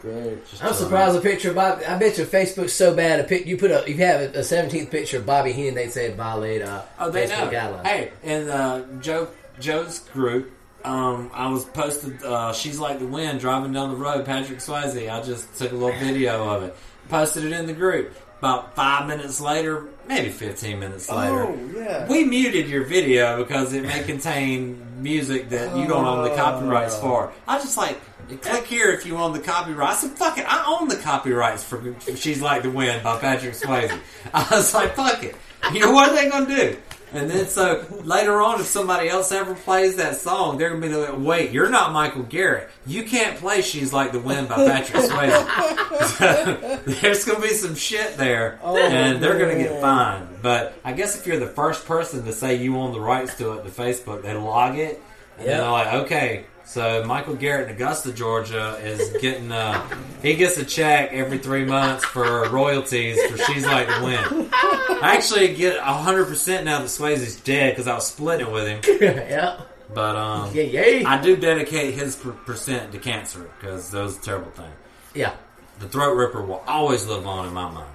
[0.00, 0.46] Great.
[0.48, 1.20] Just I'm surprised out.
[1.20, 1.84] a picture of Bobby.
[1.84, 3.18] I bet you Facebook's so bad.
[3.18, 5.74] A pic, you put a you have a 17th picture of Bobby Heenan.
[5.74, 7.58] They say violate uh, Oh, they Facebook know.
[7.58, 7.86] guidelines.
[7.86, 9.28] Hey, in uh, Joe
[9.58, 10.52] Joe's group,
[10.84, 12.22] um, I was posted.
[12.22, 14.24] Uh, She's like the wind driving down the road.
[14.24, 15.10] Patrick Swayze.
[15.12, 16.76] I just took a little video of it,
[17.08, 18.14] posted it in the group.
[18.38, 22.06] About five minutes later, maybe fifteen minutes oh, later, Oh, yeah.
[22.06, 26.96] we muted your video because it may contain music that you don't own the copyrights
[26.98, 27.00] Oh.
[27.00, 27.32] for.
[27.48, 28.00] I just like.
[28.42, 30.04] Click here if you own the copyrights.
[30.04, 31.82] I said, "Fuck it, I own the copyrights for
[32.14, 33.98] She's Like the Wind by Patrick Swayze."
[34.34, 35.34] I was like, "Fuck it."
[35.72, 36.76] You know what are they gonna do?
[37.12, 40.92] And then so later on, if somebody else ever plays that song, they're gonna be
[40.92, 42.68] like, "Wait, you're not Michael Garrett.
[42.86, 47.74] You can't play She's Like the Wind by Patrick Swayze." So, there's gonna be some
[47.74, 50.28] shit there, oh, and they're gonna get fined.
[50.42, 53.52] But I guess if you're the first person to say you own the rights to
[53.54, 55.00] it to Facebook, they log it,
[55.38, 55.56] and Yep.
[55.60, 59.82] they're like, "Okay." So Michael Garrett in Augusta, Georgia, is getting uh
[60.22, 64.50] he gets a check every three months for royalties for She's Like the Wind.
[64.52, 68.66] I actually get hundred percent now that Swayze's dead because I was splitting it with
[68.68, 68.80] him.
[69.00, 69.60] yeah,
[69.94, 71.04] But um, yeah, yay.
[71.04, 74.70] I do dedicate his per- percent to cancer because that was a terrible thing.
[75.14, 75.34] yeah,
[75.78, 77.94] The throat ripper will always live on in my mind.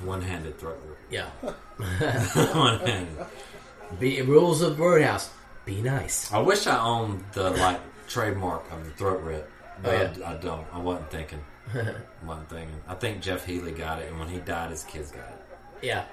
[0.00, 1.00] One-handed throat ripper.
[1.10, 1.30] yeah.
[2.54, 3.26] One-handed.
[3.98, 5.30] Be rules of Birdhouse.
[5.64, 6.32] Be nice.
[6.32, 9.50] I wish I owned the like trademark of the throat rip,
[9.82, 10.26] but Oh, yeah.
[10.28, 10.66] I, I don't.
[10.72, 11.40] I wasn't thinking.
[11.74, 11.94] I
[12.26, 12.80] wasn't thinking.
[12.86, 15.46] I think Jeff Healey got it, and when he died, his kids got it.
[15.82, 16.04] Yeah.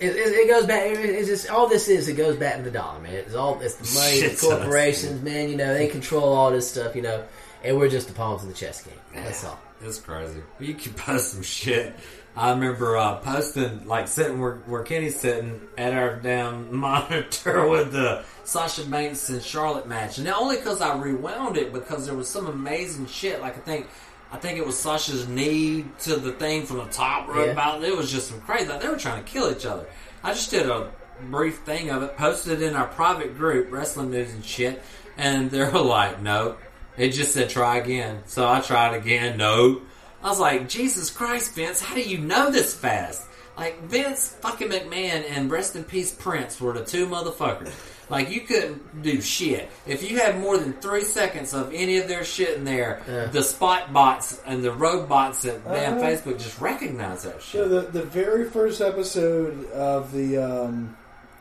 [0.00, 0.86] It, it, it goes back.
[0.86, 2.08] it- It's just all this is.
[2.08, 3.12] It goes back to the dollar, man.
[3.14, 5.48] It's all it's the money, Shit, the corporations, man.
[5.50, 6.94] You know they control all this stuff.
[6.96, 7.24] You know,
[7.64, 8.94] and we're just the pawns of the chess game.
[9.12, 9.58] That's all.
[9.82, 10.40] It's crazy.
[10.58, 11.94] You can post some shit.
[12.36, 17.90] I remember uh, posting, like sitting where, where Kenny's sitting at our damn monitor with
[17.92, 22.14] the Sasha Banks and Charlotte match, and not only because I rewound it, because there
[22.14, 23.42] was some amazing shit.
[23.42, 23.88] Like I think,
[24.32, 27.60] I think it was Sasha's knee to the thing from the top rope Yeah.
[27.60, 27.84] out.
[27.84, 28.66] It was just some crazy.
[28.66, 29.86] Like they were trying to kill each other.
[30.24, 30.90] I just did a
[31.30, 34.82] brief thing of it, posted it in our private group, wrestling news and shit,
[35.18, 36.58] and they're like, "Nope."
[36.96, 39.36] It just said try again, so I tried again.
[39.36, 39.82] No,
[40.24, 43.24] I was like, Jesus Christ, Vince, how do you know this fast?
[43.58, 47.72] Like Vince fucking McMahon and rest in peace Prince were the two motherfuckers.
[48.10, 52.08] Like you couldn't do shit if you had more than three seconds of any of
[52.08, 53.02] their shit in there.
[53.32, 56.06] The spot bots and the road bots at damn Uh-huh.
[56.06, 57.68] Facebook just recognize that So shit.
[57.68, 60.96] the the very first episode of the um,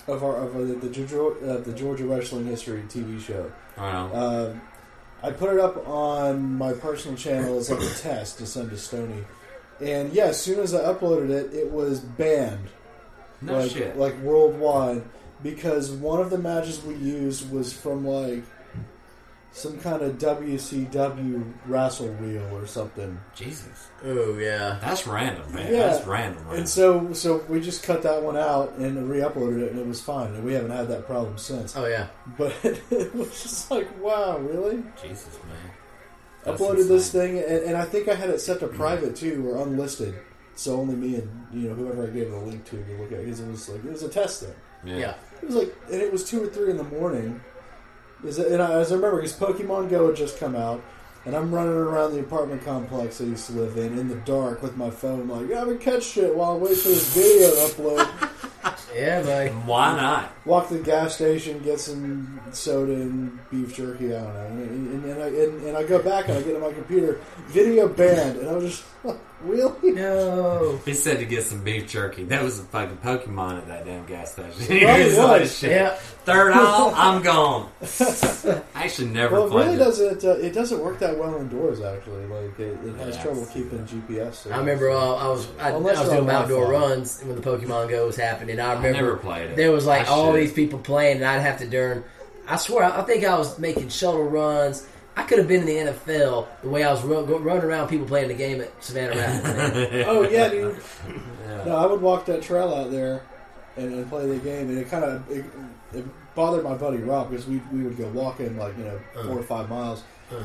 [0.08, 4.12] of our of the the, Georgia, uh, the Georgia Wrestling History TV show, Wow.
[4.14, 4.54] uh,
[5.24, 8.78] I put it up on my personal channel as like a test to send to
[8.78, 9.24] Stony,
[9.82, 12.68] and yeah, as soon as I uploaded it, it was banned
[13.42, 13.98] no like shit.
[13.98, 15.02] like worldwide
[15.44, 18.44] because one of the matches we used was from like
[19.52, 23.20] some kind of WCW wrestle wheel or something.
[23.36, 24.78] Jesus, Oh yeah.
[24.82, 25.72] that's random, man.
[25.72, 25.88] Yeah.
[25.88, 26.44] That's random.
[26.44, 26.60] random.
[26.60, 30.00] And so, so we just cut that one out and re-uploaded it, and it was
[30.02, 30.36] fine.
[30.36, 31.76] And we haven't had that problem since.
[31.76, 32.08] Oh yeah.
[32.38, 34.84] But it was just like, wow, really?
[35.02, 35.72] Jesus, man.
[36.44, 39.50] That's Uploaded this thing, and, and I think I had it set to private too,
[39.50, 40.14] or unlisted,
[40.56, 43.20] so only me and you know whoever I gave the link to to look at.
[43.24, 44.56] Because it was like it was a test thing.
[44.86, 45.16] Yeah.
[45.42, 47.42] It was like, and it was two or three in the morning.
[48.24, 50.82] Is it, and I, as I remember, because Pokemon Go had just come out,
[51.26, 54.64] and I'm running around the apartment complex I used to live in in the dark
[54.64, 57.52] with my phone, like, yeah, I'm gonna catch shit while I wait for this video
[57.52, 58.30] to upload.
[58.96, 59.50] Yeah, buddy.
[59.52, 60.34] Why not?
[60.46, 64.16] Walk to the gas station, get some soda and beef jerky.
[64.16, 66.56] I don't know, and, and, and, I, and, and I go back and I get
[66.56, 69.92] on my computer, video banned, and I'm just like, really?
[69.92, 70.80] No.
[70.86, 72.24] He said to get some beef jerky.
[72.26, 74.52] That was a fucking Pokemon at that damn gas station.
[74.58, 75.72] Probably He was like, shit.
[75.72, 75.96] Yeah.
[76.26, 77.70] Third aisle, I'm gone.
[77.82, 79.80] I actually never Well, it played really it.
[79.80, 80.24] doesn't.
[80.26, 81.82] Uh, it doesn't work that well indoors.
[81.82, 84.34] Actually, like it, it has Yeah, trouble I see keeping GPS.
[84.36, 84.46] signals.
[84.52, 86.88] I remember uh, I was I, I Unless was doing outdoor Wi-Fi.
[86.90, 88.60] runs when the Pokemon Go was happening.
[88.60, 89.56] I I remember never played it.
[89.56, 90.42] there was like I all should.
[90.42, 92.04] these people playing, and I'd have to during.
[92.50, 94.88] I swear, I think I was making shuttle runs.
[95.18, 97.88] I could have been in the NFL the way I was run, go, running around
[97.88, 100.06] people playing the game at Savannah Rapids.
[100.08, 100.78] Oh yeah, dude.
[101.66, 103.24] No, I would walk that trail out there
[103.76, 105.44] and, and play the game, and it kind of it,
[105.92, 106.06] it
[106.36, 109.24] bothered my buddy Rob because we we would go walking like you know uh.
[109.24, 110.44] four or five miles, uh.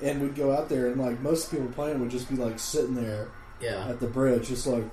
[0.00, 2.94] and we'd go out there, and like most people playing would just be like sitting
[2.94, 3.28] there
[3.60, 3.86] yeah.
[3.88, 4.84] at the bridge, just like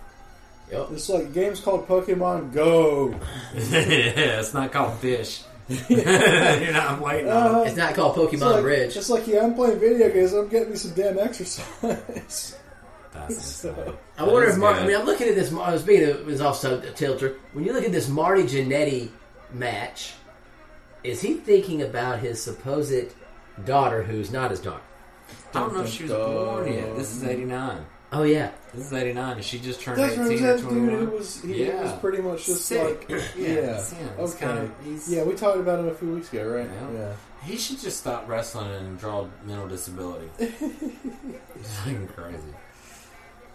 [0.72, 0.88] Yep.
[0.92, 3.10] it's like games called Pokemon Go.
[3.54, 5.44] yeah, it's not called fish.
[5.90, 8.98] You're not waiting on Uh, It's not called it's Pokemon like, Bridge.
[8.98, 10.34] It's like yeah, I'm playing video games.
[10.34, 12.58] I'm getting me some damn exercise.
[13.14, 14.84] That's so, I wonder if is Mar- good.
[14.84, 15.54] I mean, I'm looking at this.
[15.54, 17.38] I was being a, was also a tilter.
[17.54, 19.10] When you look at this Marty Jannetty
[19.52, 20.14] match,
[21.04, 23.14] is he thinking about his supposed
[23.66, 24.84] daughter, who's not his daughter?
[25.54, 26.96] I don't know if she was born yet.
[26.96, 27.86] This is 89.
[28.14, 31.04] Oh yeah, This is 89, and she just turned That's 18 I'm or saying, dude.
[31.04, 31.82] It was he Yeah.
[31.84, 32.82] was pretty much just Sick.
[32.82, 33.78] like Yeah, yeah.
[33.78, 34.46] it's Okay.
[34.46, 36.70] kinda- he's- yeah, we talked about him a few weeks ago, right?
[36.94, 37.00] Yeah.
[37.00, 37.14] Yeah.
[37.44, 40.30] He should just stop wrestling and draw mental disability.
[40.40, 42.38] it's fucking crazy.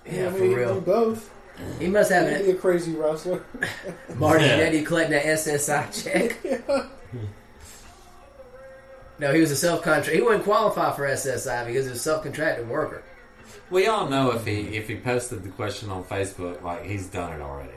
[0.04, 0.74] yeah, I for mean, real.
[0.74, 1.30] do both.
[1.78, 3.40] He must have He'd be a crazy wrestler.
[4.16, 4.58] Marty Yeah.
[4.70, 6.36] Jannetty collecting that SSI check.
[9.18, 10.14] No, he was a self contract.
[10.14, 13.02] He wouldn't qualify for SSI because he was a self contracted worker.
[13.70, 17.32] We all know if he if he posted the question on Facebook, like he's done
[17.32, 17.70] it already.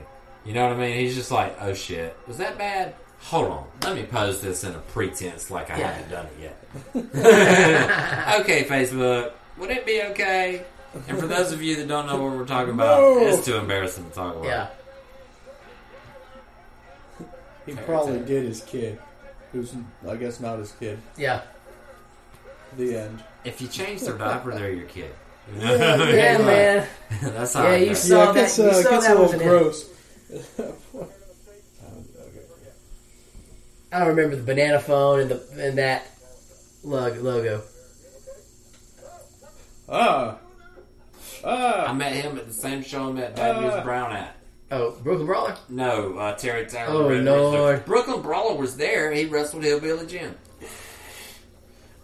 [0.44, 0.96] You know what I mean?
[0.98, 2.94] He's just like, oh shit, was that bad?
[3.24, 5.92] Hold on, let me pose this in a pretense like I Yeah.
[5.92, 6.56] haven't done it yet.
[8.40, 10.64] okay, Facebook, would it be okay?
[11.08, 13.18] And for those of you that don't know what we're talking about, No.
[13.26, 14.44] it's too embarrassing to talk about.
[14.46, 14.68] Yeah.
[17.66, 18.98] He probably did his kid,
[19.52, 19.74] who's
[20.08, 20.98] I guess not his kid.
[21.16, 21.42] Yeah.
[22.76, 23.22] The end.
[23.44, 25.10] If you change their diaper, they're your kid.
[25.58, 26.88] Yeah, Yeah, man.
[27.22, 27.92] That's how Yeah, you know.
[27.94, 29.88] saw yeah, that- it gets, you uh, saw gets that a was little an gross.
[33.92, 36.06] I remember the banana phone and the and that
[36.84, 37.62] log- logo.
[39.88, 40.38] Ah,
[41.44, 41.92] I ah.
[41.92, 43.82] met him at the same show I met Bad News Uh.
[43.82, 44.36] Brown at.
[44.72, 45.56] Oh, Brooklyn Brawler.
[45.68, 46.92] No, uh, Terry Taylor.
[47.02, 47.54] Oh, Red Lord.
[47.70, 47.84] Rooster.
[47.86, 49.10] Brooklyn Brawler was there.
[49.10, 50.36] He wrestled Hillbilly Jim.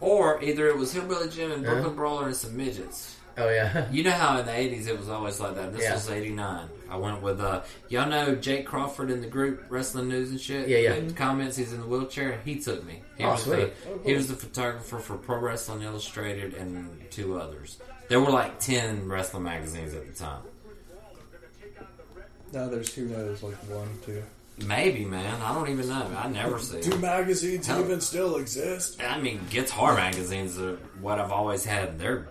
[0.00, 3.16] Or either it was Hillbilly Jim and Brooklyn Brawler and some midgets.
[3.38, 3.86] Oh yeah.
[3.92, 5.72] You know how in the 80s it was always like that.
[5.72, 5.94] This Yeah.
[5.94, 6.68] was 89.
[6.88, 10.68] I went with, uh, y'all know Jake Crawford in the group, Wrestling News and shit?
[10.68, 10.90] Yeah, yeah.
[11.00, 12.40] Made comments, he's in the wheelchair.
[12.44, 13.02] He took me.
[13.18, 13.72] He Oh, was sweet.
[13.84, 17.78] The, He was the photographer for Pro Wrestling Illustrated and two others.
[18.08, 20.42] There were like 10 wrestling magazines at the time.
[22.52, 24.22] Now there's who knows, like one, two.
[24.64, 25.40] Maybe, man.
[25.42, 26.08] I don't even know.
[26.16, 27.80] I never see Do magazines Hell.
[27.80, 29.02] even still exist?
[29.02, 31.98] I mean, Guitar magazines are what I've always had.
[31.98, 32.28] They're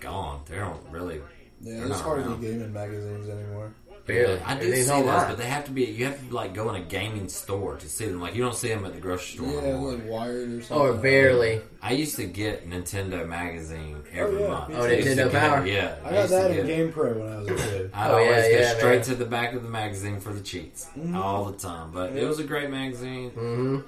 [0.00, 0.42] gone.
[0.46, 1.16] They don't really.
[1.16, 1.22] Yeah,
[1.60, 3.72] They're there's not hardly gaming magazines anymore.
[4.06, 4.40] Barely.
[4.40, 5.28] I do see those, online.
[5.28, 5.84] but they have to be.
[5.84, 8.22] You have to like go in a gaming store to see them.
[8.22, 9.52] Like you don't see them at the grocery store.
[9.52, 9.92] Yeah, anymore.
[9.92, 10.76] like wired or something.
[10.78, 11.60] Or barely.
[11.82, 14.74] I used to get Nintendo magazine every yeah, month.
[14.74, 15.66] Oh, I used to Nintendo get- Power?
[15.66, 17.90] Yeah, I used got that in Game Pro when I was a kid.
[17.92, 19.04] I'd Oh, always yeah, go yeah, straight man.
[19.04, 21.90] to the back of the magazine for the cheats all the time.
[21.92, 23.30] But it was a great magazine.
[23.32, 23.78] Mm-hmm.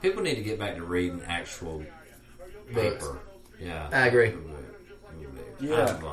[0.00, 1.84] People need to get back to reading actual
[2.72, 3.18] paper.
[3.60, 4.32] Yeah, I agree.
[5.60, 6.04] Yeah, I have.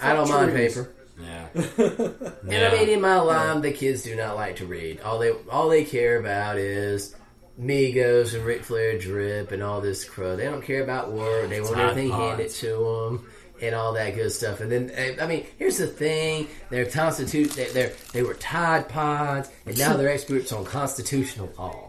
[0.00, 0.74] I don't mind Trees.
[0.74, 0.90] paper.
[1.20, 5.00] Yeah, And I mean, in my line, the kids do not like to read.
[5.02, 7.14] All they all they care about is
[7.60, 10.38] Migos and Ric Flair drip and all this crud.
[10.38, 11.48] They don't care about work.
[11.50, 12.22] They want Tide everything Pods.
[12.22, 13.28] handed to them
[13.62, 14.60] and all that good stuff.
[14.60, 17.50] And then, eh, I mean, here's the thing: they're constitute.
[17.52, 21.83] They they're, they were Tide Pods, and now they're experts on constitutional law.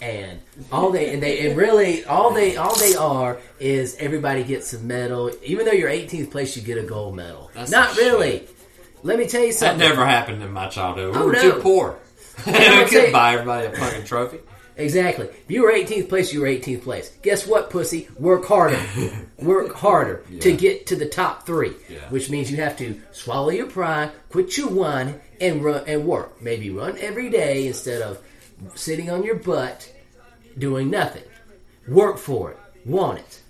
[0.00, 0.40] And
[0.70, 4.78] all they and they and really all they all they are is everybody gets a
[4.78, 5.30] medal.
[5.44, 7.50] Even though you're 18th place, you get a gold medal.
[7.54, 8.46] That's Not really.
[9.02, 9.78] Let me tell you something.
[9.78, 11.14] that never happened in my childhood.
[11.14, 11.40] We Oh, were no.
[11.42, 11.98] too poor.
[12.46, 14.38] we couldn't buy everybody a fucking trophy.
[14.76, 15.26] Exactly.
[15.26, 17.10] If you were 18th place, you were 18th place.
[17.22, 18.08] Guess what, pussy?
[18.16, 18.80] Work harder.
[19.38, 21.72] Work harder to get to the top three.
[21.88, 21.98] Yeah.
[22.10, 26.40] Which means you have to swallow your pride, quit your one, and run and work.
[26.40, 28.18] Maybe run every day instead of
[28.74, 29.92] sitting on your butt
[30.56, 31.24] doing nothing.
[31.86, 32.58] Work for it.
[32.84, 33.42] Want it.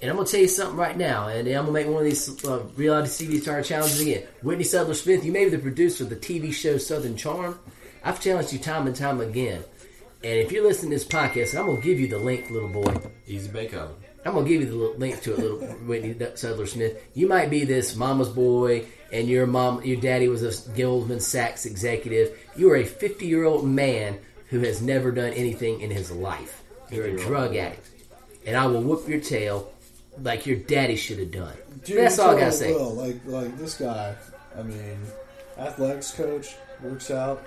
[0.00, 2.44] And I'm gonna tell you something right now, and I'm gonna make one of these
[2.44, 4.26] uh, reality TV star challenges again.
[4.42, 7.58] Whitney Sudler Smith, you may be the producer of the TV show Southern Charm.
[8.02, 9.62] I've challenged you time and time again.
[10.24, 12.96] And if you're listening to this podcast, I'm gonna give you the link, little boy.
[13.28, 13.94] Easy bake oven.
[14.24, 17.00] I'm gonna give you the link to it, little Whitney Sudler Smith.
[17.14, 21.64] You might be this mama's boy, and your mom, your daddy was a Goldman Sachs
[21.64, 22.36] executive.
[22.56, 24.18] You are a 50 year old man
[24.52, 26.62] who has never done anything in his life.
[26.90, 27.88] You're a drug addict,
[28.46, 29.72] and I will whoop your tail
[30.22, 31.56] like your daddy should have done.
[31.84, 32.70] Dude, That's all I gotta say.
[32.70, 32.92] Will.
[32.92, 34.14] Like, like this guy.
[34.54, 34.98] I mean,
[35.56, 37.42] athletics coach works out.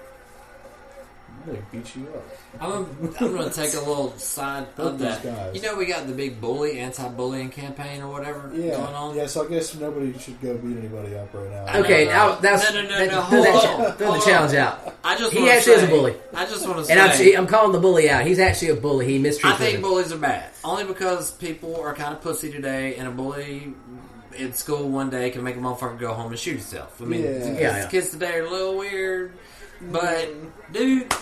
[1.47, 2.23] I'm gonna beat you up.
[2.59, 2.85] I'm,
[3.19, 5.23] I'm going to take a little side Both of these that.
[5.23, 5.55] guys.
[5.55, 9.15] You know, we got the big bully, anti-bullying campaign or whatever Yeah, going on.
[9.15, 9.27] yeah.
[9.27, 11.79] So I guess nobody should go beat anybody up right now.
[11.81, 14.07] Okay, no, now that's no, no, no, that- no, throw, that, hold cha- on, throw
[14.07, 14.27] hold the on.
[14.27, 14.95] challenge out.
[15.03, 16.15] I just He wanna actually is a say- bully.
[16.33, 18.25] I just want to say, And I'm, I'm calling the bully out.
[18.25, 19.05] He's actually a bully.
[19.05, 19.81] He mistreats I think women.
[19.91, 23.73] bullies are bad only because people are kind of pussy today, and a bully
[24.35, 26.99] in school one day can make a motherfucker go home and shoot himself.
[27.01, 27.27] I mean, Yeah.
[27.31, 27.87] kids, Yeah, yeah.
[27.87, 29.33] kids today are a little weird,
[29.91, 30.49] but mm.
[30.73, 31.13] dude.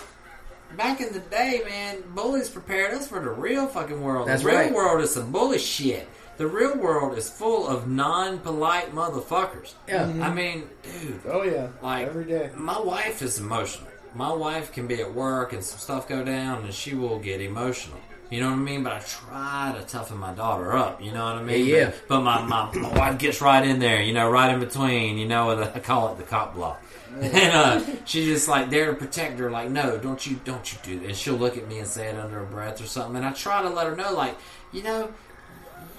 [0.77, 4.27] Back in the day, man, bullies prepared us for the real fucking world.
[4.27, 4.73] That's the real right.
[4.73, 6.07] world is some bullshit.
[6.37, 9.73] The real world is full of non-polite motherfuckers.
[9.87, 10.05] Yeah.
[10.05, 10.23] Mm-hmm.
[10.23, 12.49] I mean, dude, Oh yeah, like every day.
[12.55, 13.87] My wife is emotional.
[14.15, 17.41] My wife can be at work and some stuff go down, and she will get
[17.41, 17.99] emotional.
[18.29, 18.83] You know what I mean?
[18.83, 21.03] But I try to toughen my daughter up.
[21.03, 21.67] You know what I mean?
[21.67, 21.85] Yeah, yeah.
[21.85, 24.01] But, but my, my, my wife gets right in there.
[24.01, 25.19] You know, right in between.
[25.19, 26.83] You know, with a, I call it the cop block.
[27.21, 29.51] And uh, she's just like there to protect her.
[29.51, 31.17] Like, no, don't you, don't you do this.
[31.17, 33.15] She'll look at me and say it under her breath or something.
[33.17, 34.35] And I try to let her know, like,
[34.71, 35.11] you know,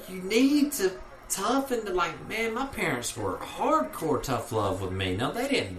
[0.08, 0.92] you need to
[1.28, 5.78] toughen to like man my parents were hardcore tough love with me now they didn't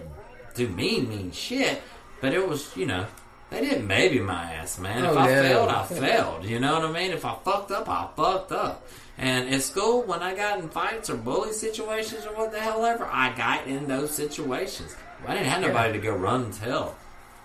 [0.54, 1.80] do mean mean shit
[2.20, 3.06] but it was you know
[3.50, 5.42] they didn't baby my ass man if Oh, i no.
[5.42, 8.86] failed i failed you know what i mean if i fucked up i fucked up
[9.16, 12.84] and at school when i got in fights or bully situations or what the hell
[12.84, 16.96] ever i got in those situations i didn't have nobody to go run and tell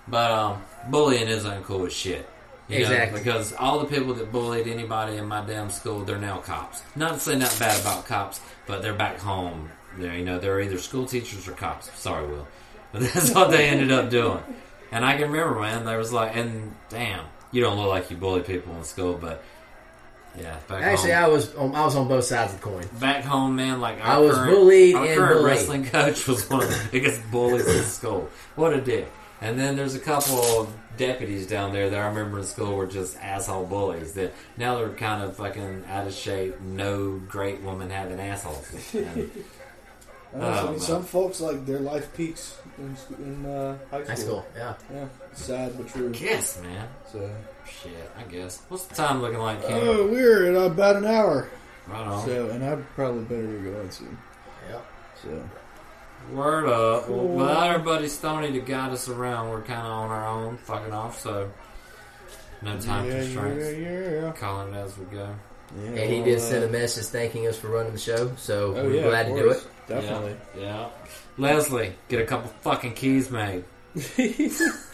[0.08, 2.28] but um bullying is uncool as shit
[2.68, 3.20] you know, Exactly.
[3.20, 6.84] because all the people that bullied anybody in my damn school, they're now cops.
[6.96, 9.70] Not to say nothing bad about cops, but they're back home.
[9.98, 11.92] They're you know they're either school teachers or cops.
[12.00, 12.48] Sorry, Will,
[12.94, 14.40] but that's what they ended up doing.
[14.90, 18.16] And I can remember, man, there was like, and damn, you don't look like you
[18.16, 19.44] bully people in school, but
[20.38, 21.24] yeah, back Actually, home.
[21.24, 22.88] I was on, I was on both sides of the coin.
[23.00, 25.46] Back home, man, like I was current, bullied Our and current bullied.
[25.46, 28.30] wrestling coach was one of the biggest bullies in school.
[28.56, 29.12] What a dick!
[29.42, 32.86] And then there's a couple of deputies down there that I remember in school were
[32.86, 34.14] just asshole bullies.
[34.14, 36.60] That now they're kind of fucking out of shape.
[36.62, 38.72] No great woman having assholes.
[38.94, 39.32] And,
[40.34, 40.80] Oh, mean, man.
[40.80, 44.08] some folks like their life peaks in, in uh, high school.
[44.08, 44.74] High school, yeah.
[44.94, 46.10] Yeah, sad but true.
[46.12, 46.88] guess, man.
[47.12, 47.30] So,
[47.66, 48.62] Shit, I guess.
[48.70, 49.78] What's the time looking like, Kim?
[49.78, 51.50] oh, we're at about an hour.
[51.88, 52.26] right on.
[52.26, 54.18] So, and I probably better get going soon.
[54.70, 54.82] Yeah.
[55.22, 55.50] So,
[56.32, 57.10] Word up.
[57.10, 60.58] Well, without our buddy Stoney to guide us around, we're kind of on our own,
[60.58, 61.20] fucking off.
[61.20, 61.50] So
[62.62, 63.78] no time yeah, constraints.
[63.80, 64.32] yeah, yeah.
[64.34, 65.34] Calling it as we go.
[65.78, 65.90] Yeah.
[65.90, 68.76] And he well, did send a uh, message thanking us for running the show, so
[68.76, 69.68] Oh we're yeah, glad of to do it.
[69.88, 70.36] Definitely.
[70.58, 70.62] Yeah.
[70.64, 70.90] yeah.
[71.38, 73.64] Leslie, get a couple fucking keys made.
[73.96, 74.00] I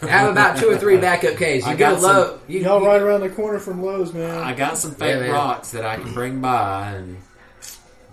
[0.08, 1.64] have about two or three backup keys.
[1.64, 2.40] You I go got low.
[2.48, 4.38] You, Y'all you- right around the corner from Lowe's, man.
[4.38, 5.30] I got some fake man.
[5.30, 7.16] rocks that I can bring by and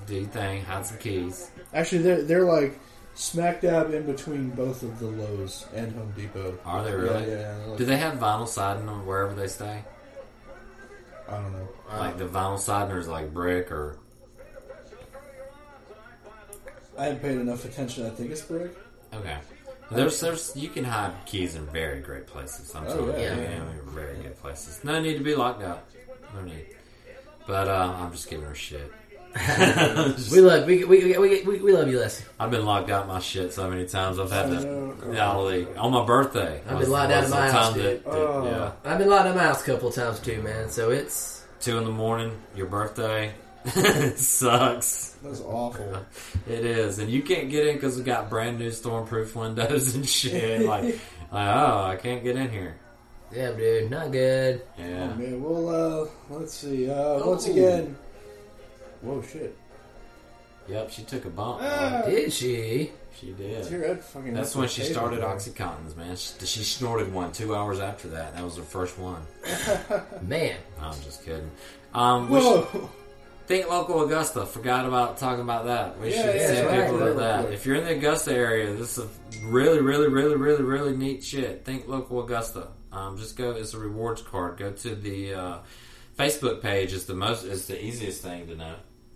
[0.05, 0.63] do your thing.
[0.63, 1.49] Hide some keys.
[1.74, 2.78] Actually, they're they're like
[3.16, 6.57] smack dab in between both of the Lowe's and Home Depot.
[6.66, 7.32] Are they really?
[7.32, 7.66] Yeah, yeah.
[7.66, 9.84] like- Do they have vinyl siding on wherever they stay?
[11.28, 11.67] I don't know.
[11.97, 13.97] Like the vinyl or is it like brick or
[16.97, 18.05] I haven't paid enough attention.
[18.05, 18.76] I think it's brick.
[19.13, 19.38] okay.
[19.91, 22.73] There's there's you can hide keys in very great places.
[22.73, 23.36] I'm Oh, yeah, yeah.
[23.38, 24.84] yeah, very good places.
[24.84, 25.88] No need to be locked up.
[26.34, 26.67] No need.
[27.45, 28.91] But uh, I'm just giving her shit.
[29.36, 32.26] We love we we, we, we, we love you, Leslie.
[32.40, 34.18] I've been locked out my shit so many times.
[34.18, 34.94] I've had I to know.
[35.14, 36.62] golly on my birthday.
[36.68, 37.84] I've been locked out of my house, dude.
[37.84, 38.46] that- that- Oh.
[38.46, 40.70] Yeah, I've been locked in my house a couple times too, man.
[40.70, 43.34] So it's two in the morning, your birthday.
[43.66, 45.16] it sucks.
[45.24, 46.06] That's awful.
[46.48, 50.08] It is, and you can't get in because we got brand new stormproof windows and
[50.08, 50.62] shit.
[50.62, 50.84] like,
[51.32, 52.76] like, oh, I can't get in here.
[53.34, 54.62] yeah, dude, not good.
[54.78, 56.90] Yeah, Oh, man, well, uh, let's see.
[56.90, 57.52] Uh, once Oh.
[57.52, 57.98] again,
[59.06, 59.58] whoa, shit.
[60.68, 60.91] yep.
[60.91, 61.60] She took a bump.
[61.62, 62.01] Ah.
[62.06, 62.91] Did she?
[63.20, 63.70] She did.
[63.72, 64.34] your head fucking.
[64.34, 65.38] That's when she table, started man.
[65.38, 66.16] OxyContins, man.
[66.18, 68.36] She, she snorted one two hours after that.
[68.36, 69.22] That was her first one.
[70.22, 71.49] Man, No, I'm just kidding.
[71.93, 72.89] Um, we should, Whoa!
[73.47, 74.45] Think local Augusta.
[74.45, 75.97] Forgot about talking about that.
[75.99, 77.43] We Yeah, should yeah, send right, people right, to that.
[77.45, 77.53] right.
[77.53, 81.24] If you're in the Augusta area, this is a really, really, really, really, really neat
[81.24, 81.64] shit.
[81.64, 82.68] Think local Augusta.
[82.91, 83.51] Um, just go.
[83.51, 84.58] It's a rewards card.
[84.58, 85.58] Go to the uh,
[86.18, 86.91] Facebook page.
[86.91, 87.45] It's the most.
[87.45, 88.76] It's the easiest thing to know.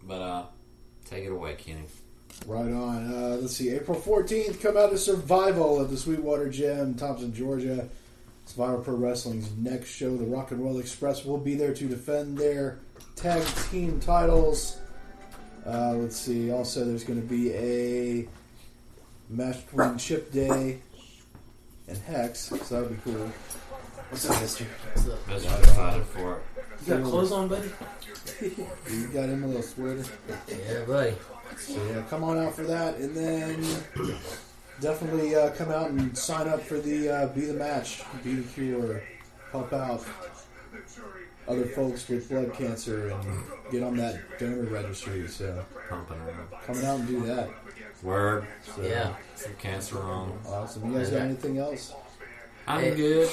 [0.10, 0.44] But uh,
[1.06, 1.84] take it away, Kenny.
[2.48, 3.14] Right on.
[3.14, 3.70] Uh, let's see.
[3.70, 7.88] April 14th, come out to Survival at the Sweetwater Gym, Thomson, Georgia.
[8.48, 12.40] Survivor Pro Wrestling's next show, the Rock and Roll Express, will be there to defend
[12.40, 12.80] their
[13.16, 14.80] tag team titles.
[15.64, 16.52] Uh, let's see.
[16.52, 18.28] Also, there's going to be a
[19.30, 20.80] match between Chip Day
[21.88, 23.32] and Hex, so that would be cool.
[24.10, 24.66] What's up, mister?
[25.28, 26.42] Best excited for it.
[26.88, 27.70] You got clothes on, buddy?
[28.42, 30.04] You got him a little sweater.
[30.48, 31.16] yeah, buddy.
[31.58, 33.66] So yeah, come on out for that, and then
[34.82, 38.44] definitely uh, come out and sign up for the uh, Be the Match, Be the
[38.54, 39.04] Cure,
[39.52, 40.06] help out
[41.48, 45.28] other folks with blood cancer, and get on that donor registry.
[45.28, 46.48] So Pumping around.
[46.66, 47.50] coming out and do that.
[48.04, 48.46] Word.
[48.76, 50.40] So, Yeah, Some cancer on.
[50.48, 50.92] awesome.
[50.94, 51.94] You guys got anything else?
[52.68, 53.30] I'm good.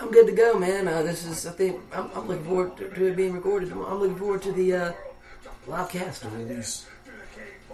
[0.00, 0.88] I'm good to go, man.
[0.88, 3.70] Uh, this is, I think, I'm, I'm looking forward to, to it being recorded.
[3.70, 4.92] I'm looking forward to the uh,
[5.66, 6.24] live cast.
[6.24, 6.86] Release.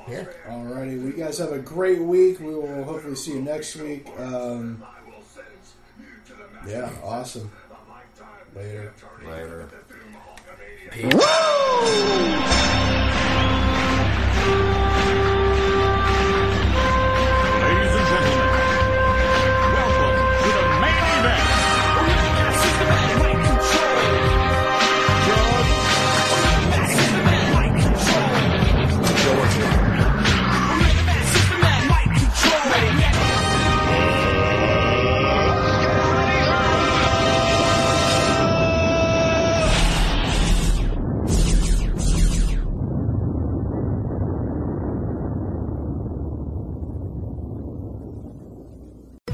[0.09, 0.25] Yeah.
[0.47, 2.41] Alrighty, we guys have a great week.
[2.41, 4.09] We will hopefully see you next week.
[4.19, 4.85] Um,
[6.67, 7.51] yeah, awesome.
[8.55, 8.93] Later.
[9.25, 9.69] Later.
[10.93, 12.76] Ladies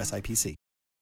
[0.00, 0.54] SIPC.